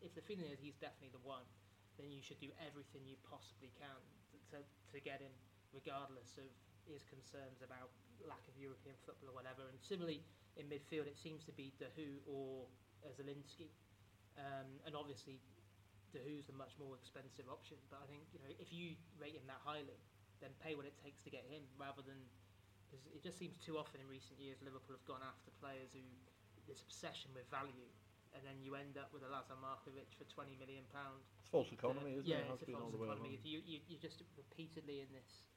if 0.00 0.14
the 0.14 0.22
feeling 0.22 0.46
is 0.46 0.60
he's 0.60 0.76
definitely 0.76 1.10
the 1.12 1.24
one, 1.26 1.44
then 1.98 2.10
you 2.10 2.22
should 2.22 2.38
do 2.40 2.50
everything 2.58 3.02
you 3.06 3.16
possibly 3.22 3.72
can 3.76 4.00
to, 4.30 4.36
to, 4.56 4.58
to 4.92 5.00
get 5.00 5.20
him, 5.20 5.32
regardless 5.72 6.38
of 6.38 6.48
his 6.86 7.02
concerns 7.06 7.62
about 7.62 7.90
lack 8.22 8.42
of 8.46 8.54
European 8.58 8.94
football 9.02 9.30
or 9.30 9.36
whatever. 9.36 9.66
And 9.66 9.78
similarly, 9.82 10.22
in 10.56 10.68
midfield, 10.68 11.10
it 11.10 11.18
seems 11.18 11.42
to 11.48 11.54
be 11.54 11.74
Dahoud 11.78 12.22
or 12.26 12.66
Zielinski. 13.14 13.72
Um, 14.38 14.80
and 14.86 14.96
obviously, 14.96 15.42
Dahoud's 16.12 16.46
the 16.48 16.56
much 16.56 16.76
more 16.76 16.96
expensive 16.96 17.48
option. 17.48 17.80
But 17.88 18.04
I 18.04 18.06
think 18.08 18.24
you 18.32 18.40
know 18.40 18.52
if 18.60 18.72
you 18.72 18.96
rate 19.16 19.36
him 19.36 19.44
that 19.48 19.60
highly, 19.64 19.98
then 20.40 20.52
pay 20.60 20.76
what 20.76 20.84
it 20.84 20.96
takes 21.00 21.22
to 21.24 21.30
get 21.32 21.44
him, 21.48 21.64
rather 21.80 22.04
than 22.04 22.18
because 22.86 23.04
it 23.08 23.24
just 23.24 23.40
seems 23.40 23.56
too 23.56 23.80
often 23.80 24.04
in 24.04 24.08
recent 24.08 24.36
years 24.36 24.60
Liverpool 24.60 24.92
have 24.92 25.08
gone 25.08 25.24
after 25.24 25.48
players 25.60 25.96
who 25.96 26.04
this 26.68 26.84
obsession 26.84 27.32
with 27.34 27.48
value, 27.50 27.88
and 28.36 28.44
then 28.44 28.60
you 28.60 28.76
end 28.76 29.00
up 29.00 29.10
with 29.10 29.24
a 29.24 29.30
Lazar 29.32 29.56
Markovic 29.58 30.12
for 30.16 30.28
twenty 30.28 30.56
million 30.60 30.84
pound. 30.92 31.24
It's 31.40 31.48
false 31.48 31.72
economy, 31.72 32.20
isn't 32.20 32.28
yeah, 32.28 32.44
it? 32.44 32.52
Has 32.52 32.60
it's 32.60 32.68
a 32.68 32.76
false 32.76 32.92
economy. 32.92 33.36
If 33.36 33.44
You, 33.44 33.64
you 33.64 33.80
you're 33.88 34.04
just 34.04 34.22
repeatedly 34.36 35.00
in 35.00 35.10
this 35.12 35.48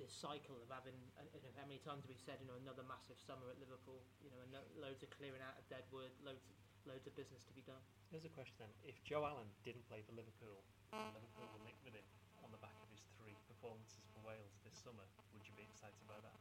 this 0.00 0.10
cycle 0.16 0.56
of 0.58 0.68
having. 0.72 0.96
uh, 1.20 1.28
You 1.36 1.44
know, 1.44 1.52
how 1.60 1.68
many 1.68 1.78
times 1.84 2.08
we've 2.08 2.16
we 2.16 2.24
said 2.24 2.40
you 2.40 2.48
know 2.48 2.56
another 2.56 2.82
massive 2.88 3.20
summer 3.20 3.46
at 3.52 3.60
Liverpool? 3.60 4.00
You 4.24 4.32
know, 4.32 4.40
and 4.40 4.50
no, 4.50 4.60
loads 4.80 5.04
of 5.04 5.12
clearing 5.12 5.44
out 5.44 5.54
of 5.60 5.64
deadwood, 5.68 6.10
loads 6.24 6.42
loads 6.88 7.04
of 7.04 7.12
business 7.14 7.44
to 7.44 7.52
be 7.52 7.60
done. 7.68 7.80
There's 8.08 8.24
a 8.24 8.32
question 8.32 8.56
then. 8.58 8.72
If 8.88 8.96
Joe 9.04 9.28
Allen 9.28 9.46
didn't 9.62 9.84
play 9.92 10.00
for 10.08 10.16
Liverpool, 10.16 10.56
and 10.96 11.12
Liverpool 11.12 11.46
were 11.52 11.64
linked 11.68 11.84
with 11.84 11.92
him 11.94 12.08
on 12.40 12.48
the 12.50 12.58
back 12.64 12.72
of 12.80 12.88
his 12.88 13.04
three 13.20 13.36
performances 13.46 14.00
for 14.16 14.24
Wales 14.24 14.56
this 14.64 14.74
summer, 14.80 15.04
would 15.36 15.44
you 15.44 15.52
be 15.60 15.68
excited 15.68 16.00
about 16.08 16.24
that? 16.24 16.36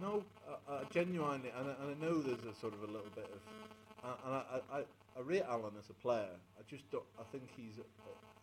No, 0.00 0.24
uh, 0.48 0.56
uh, 0.66 0.82
genuinely, 0.88 1.52
and 1.52 1.68
I, 1.68 1.74
and 1.84 1.88
I 1.92 1.96
know 2.00 2.16
there's 2.24 2.48
a 2.48 2.54
sort 2.56 2.72
of 2.72 2.80
a 2.86 2.90
little 2.90 3.12
bit 3.12 3.28
of, 3.28 3.40
uh, 4.00 4.16
and 4.24 4.32
I, 4.34 4.40
I, 4.40 4.58
I, 4.72 4.80
I 5.18 5.20
rate 5.20 5.44
Allen 5.44 5.74
as 5.76 5.90
a 5.90 5.96
player. 6.00 6.32
I 6.56 6.62
just 6.64 6.88
don't, 6.90 7.04
I 7.20 7.24
think 7.34 7.44
he's 7.52 7.76
a, 7.82 7.86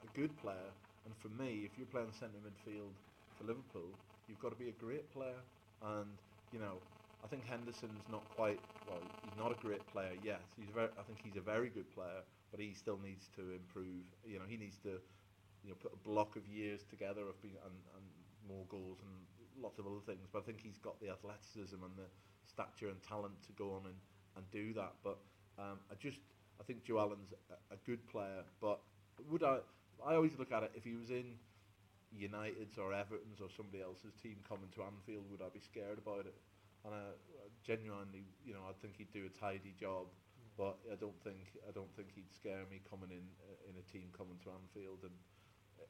a 0.05 0.09
good 0.13 0.35
player, 0.43 0.69
and 1.07 1.13
for 1.17 1.31
me, 1.41 1.63
if 1.65 1.73
you're 1.79 1.89
playing 1.89 2.11
centre 2.13 2.37
midfield 2.43 2.93
for 3.39 3.47
Liverpool, 3.49 3.89
you've 4.27 4.39
got 4.39 4.49
to 4.51 4.59
be 4.59 4.69
a 4.69 4.77
great 4.77 5.11
player, 5.11 5.39
and 5.83 6.09
you 6.51 6.59
know, 6.59 6.81
I 7.23 7.27
think 7.27 7.45
Henderson's 7.45 8.05
not 8.11 8.23
quite. 8.35 8.59
Well, 8.87 9.01
he's 9.23 9.37
not 9.37 9.51
a 9.51 9.59
great 9.61 9.85
player 9.87 10.13
yet. 10.23 10.41
He's 10.57 10.69
very. 10.73 10.89
I 10.99 11.03
think 11.03 11.19
he's 11.23 11.37
a 11.37 11.41
very 11.41 11.69
good 11.69 11.89
player, 11.93 12.21
but 12.51 12.59
he 12.59 12.73
still 12.73 12.99
needs 13.03 13.29
to 13.35 13.41
improve. 13.53 14.05
You 14.25 14.39
know, 14.39 14.45
he 14.47 14.57
needs 14.57 14.77
to, 14.83 15.01
you 15.63 15.69
know, 15.69 15.75
put 15.81 15.91
a 15.93 16.01
block 16.07 16.35
of 16.35 16.47
years 16.47 16.85
together 16.89 17.21
of 17.21 17.41
being 17.41 17.55
and, 17.65 17.77
and 17.95 18.05
more 18.47 18.65
goals 18.69 18.99
and 19.01 19.11
lots 19.61 19.79
of 19.79 19.87
other 19.87 20.03
things. 20.05 20.27
But 20.31 20.39
I 20.39 20.41
think 20.43 20.61
he's 20.61 20.77
got 20.77 20.99
the 21.01 21.09
athleticism 21.09 21.81
and 21.81 21.93
the 21.97 22.09
stature 22.45 22.89
and 22.89 23.01
talent 23.01 23.33
to 23.47 23.53
go 23.53 23.73
on 23.73 23.85
and, 23.85 23.97
and 24.37 24.45
do 24.51 24.73
that. 24.73 24.93
But 25.03 25.17
um, 25.57 25.79
I 25.91 25.95
just 25.99 26.19
I 26.59 26.63
think 26.63 26.83
Joe 26.83 26.99
Allen's 26.99 27.33
a, 27.49 27.73
a 27.73 27.77
good 27.85 28.05
player. 28.07 28.43
But 28.61 28.79
would 29.29 29.43
I? 29.43 29.59
I 30.05 30.13
always 30.15 30.37
look 30.37 30.51
at 30.51 30.61
it 30.63 30.71
if 30.75 30.83
he 30.83 30.93
was 30.93 31.09
in 31.09 31.39
United's 32.15 32.77
or 32.77 32.93
Everton's 32.93 33.41
or 33.41 33.49
somebody 33.51 33.83
else's 33.83 34.15
team 34.21 34.39
coming 34.47 34.71
to 34.75 34.83
Anfield, 34.83 35.27
would 35.29 35.43
I 35.43 35.51
be 35.51 35.59
scared 35.59 35.99
about 35.99 36.25
it? 36.25 36.35
And 36.85 36.93
I, 36.93 37.03
genuinely, 37.65 38.25
you 38.45 38.53
know, 38.53 38.63
I 38.69 38.73
think 38.81 38.95
he'd 38.97 39.11
do 39.11 39.25
a 39.25 39.33
tidy 39.33 39.73
job, 39.79 40.07
but 40.57 40.77
I 40.87 40.95
don't 40.95 41.17
think 41.23 41.57
I 41.67 41.71
don't 41.73 41.91
think 41.97 42.13
he'd 42.15 42.29
scare 42.31 42.63
me 42.69 42.79
coming 42.85 43.11
in 43.11 43.25
uh, 43.43 43.69
in 43.69 43.73
a 43.75 43.85
team 43.89 44.07
coming 44.15 44.37
to 44.45 44.53
Anfield. 44.53 45.03
And 45.03 45.15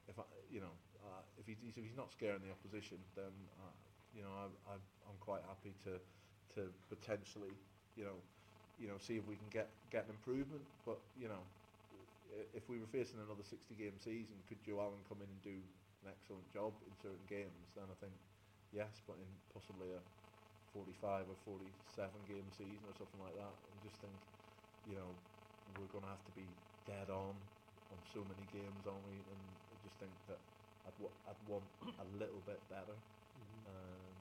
if 0.07 0.17
I, 0.17 0.25
you 0.49 0.61
know, 0.63 0.73
uh, 1.03 1.21
if 1.37 1.45
he's 1.45 1.59
if 1.67 1.75
he's 1.75 1.97
not 1.97 2.11
scaring 2.11 2.41
the 2.41 2.51
opposition, 2.51 2.97
then 3.13 3.33
uh, 3.61 3.75
you 4.15 4.23
know 4.23 4.33
I, 4.33 4.47
I 4.71 4.75
I'm 5.05 5.19
quite 5.19 5.43
happy 5.45 5.75
to 5.85 5.99
to 6.55 6.71
potentially, 6.87 7.51
you 7.99 8.07
know, 8.07 8.17
you 8.79 8.87
know, 8.87 8.97
see 8.97 9.19
if 9.19 9.27
we 9.27 9.35
can 9.35 9.51
get 9.51 9.69
get 9.91 10.05
an 10.07 10.15
improvement. 10.15 10.63
But 10.87 10.97
you 11.19 11.27
know, 11.27 11.43
if 12.53 12.67
we 12.69 12.79
were 12.79 12.89
facing 12.89 13.19
another 13.19 13.43
60 13.43 13.75
game 13.75 13.95
season, 13.99 14.35
could 14.47 14.63
Joe 14.63 14.79
Allen 14.81 15.03
come 15.07 15.19
in 15.21 15.29
and 15.29 15.41
do 15.43 15.57
an 16.05 16.11
excellent 16.13 16.49
job 16.53 16.73
in 16.87 16.93
certain 16.95 17.25
games? 17.27 17.73
Then 17.75 17.89
I 17.91 17.97
think 17.99 18.13
yes, 18.71 19.01
but 19.07 19.17
in 19.17 19.29
possibly 19.53 19.91
a 19.91 20.01
45 20.73 21.29
or 21.29 21.37
47 21.43 22.25
game 22.27 22.51
season 22.51 22.85
or 22.87 22.93
something 22.95 23.19
like 23.21 23.35
that, 23.35 23.55
I 23.73 23.77
just 23.81 24.01
think, 24.01 24.19
you 24.85 24.95
know, 24.95 25.15
we're 25.75 25.87
going 25.87 26.03
to 26.03 26.09
have 26.09 26.25
to 26.25 26.31
be 26.31 26.55
dead 26.85 27.09
on 27.09 27.35
on 27.91 27.97
so 28.13 28.25
many 28.25 28.45
games, 28.51 28.87
aren't 28.87 29.05
we? 29.05 29.25
And 29.31 29.41
I 29.71 29.75
just 29.81 29.99
think 29.99 30.11
that 30.27 30.39
I'd, 30.85 30.97
wa- 30.97 31.17
I'd 31.27 31.41
want 31.45 31.65
a 31.99 32.05
little 32.05 32.41
bit 32.45 32.67
better. 32.69 32.97
Um, 33.67 34.15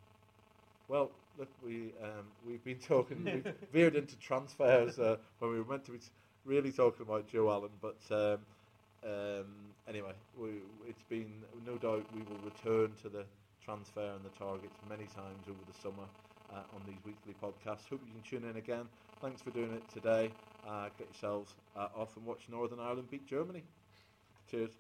well, 0.89 1.13
look, 1.37 1.51
we 1.63 1.95
um, 2.03 2.33
we've 2.45 2.65
been 2.65 2.79
talking, 2.79 3.31
we've 3.31 3.47
veered 3.73 3.97
into 3.97 4.19
transfers 4.19 4.99
uh, 4.99 5.19
when 5.39 5.51
we 5.53 5.59
were 5.59 5.65
meant 5.65 5.85
to 5.87 5.93
be 5.93 6.01
really 6.45 6.73
talking 6.73 7.03
about 7.03 7.27
Joe 7.29 7.51
Allen, 7.51 7.73
but 7.81 8.03
um, 8.11 8.47
um, 9.03 9.74
anyway, 9.89 10.13
we, 10.37 10.63
it's 10.87 11.03
been 11.03 11.45
no 11.65 11.79
doubt 11.79 12.07
we 12.13 12.23
will 12.23 12.39
return 12.39 12.93
to 13.03 13.09
the 13.09 13.25
transfer 13.65 14.13
and 14.15 14.25
the 14.25 14.31
targets 14.31 14.79
many 14.87 15.07
times 15.07 15.49
over 15.49 15.65
the 15.67 15.73
summer 15.73 16.05
uh, 16.53 16.63
on 16.75 16.83
these 16.87 16.99
weekly 17.05 17.35
podcasts. 17.35 17.89
Hope 17.89 18.03
you 18.07 18.13
can 18.13 18.23
tune 18.23 18.49
in 18.49 18.57
again. 18.57 18.87
Thanks 19.21 19.41
for 19.43 19.51
doing 19.51 19.73
it 19.73 19.89
today. 19.89 20.33
Uh, 20.67 20.89
get 20.99 21.09
yourselves 21.09 21.57
uh, 21.77 21.89
off 21.95 22.17
and 22.17 22.25
watch 22.25 22.49
Northern 22.51 22.81
Ireland 22.81 23.11
beat 23.11 23.27
Germany. 23.27 23.65
Cheers. 24.51 24.73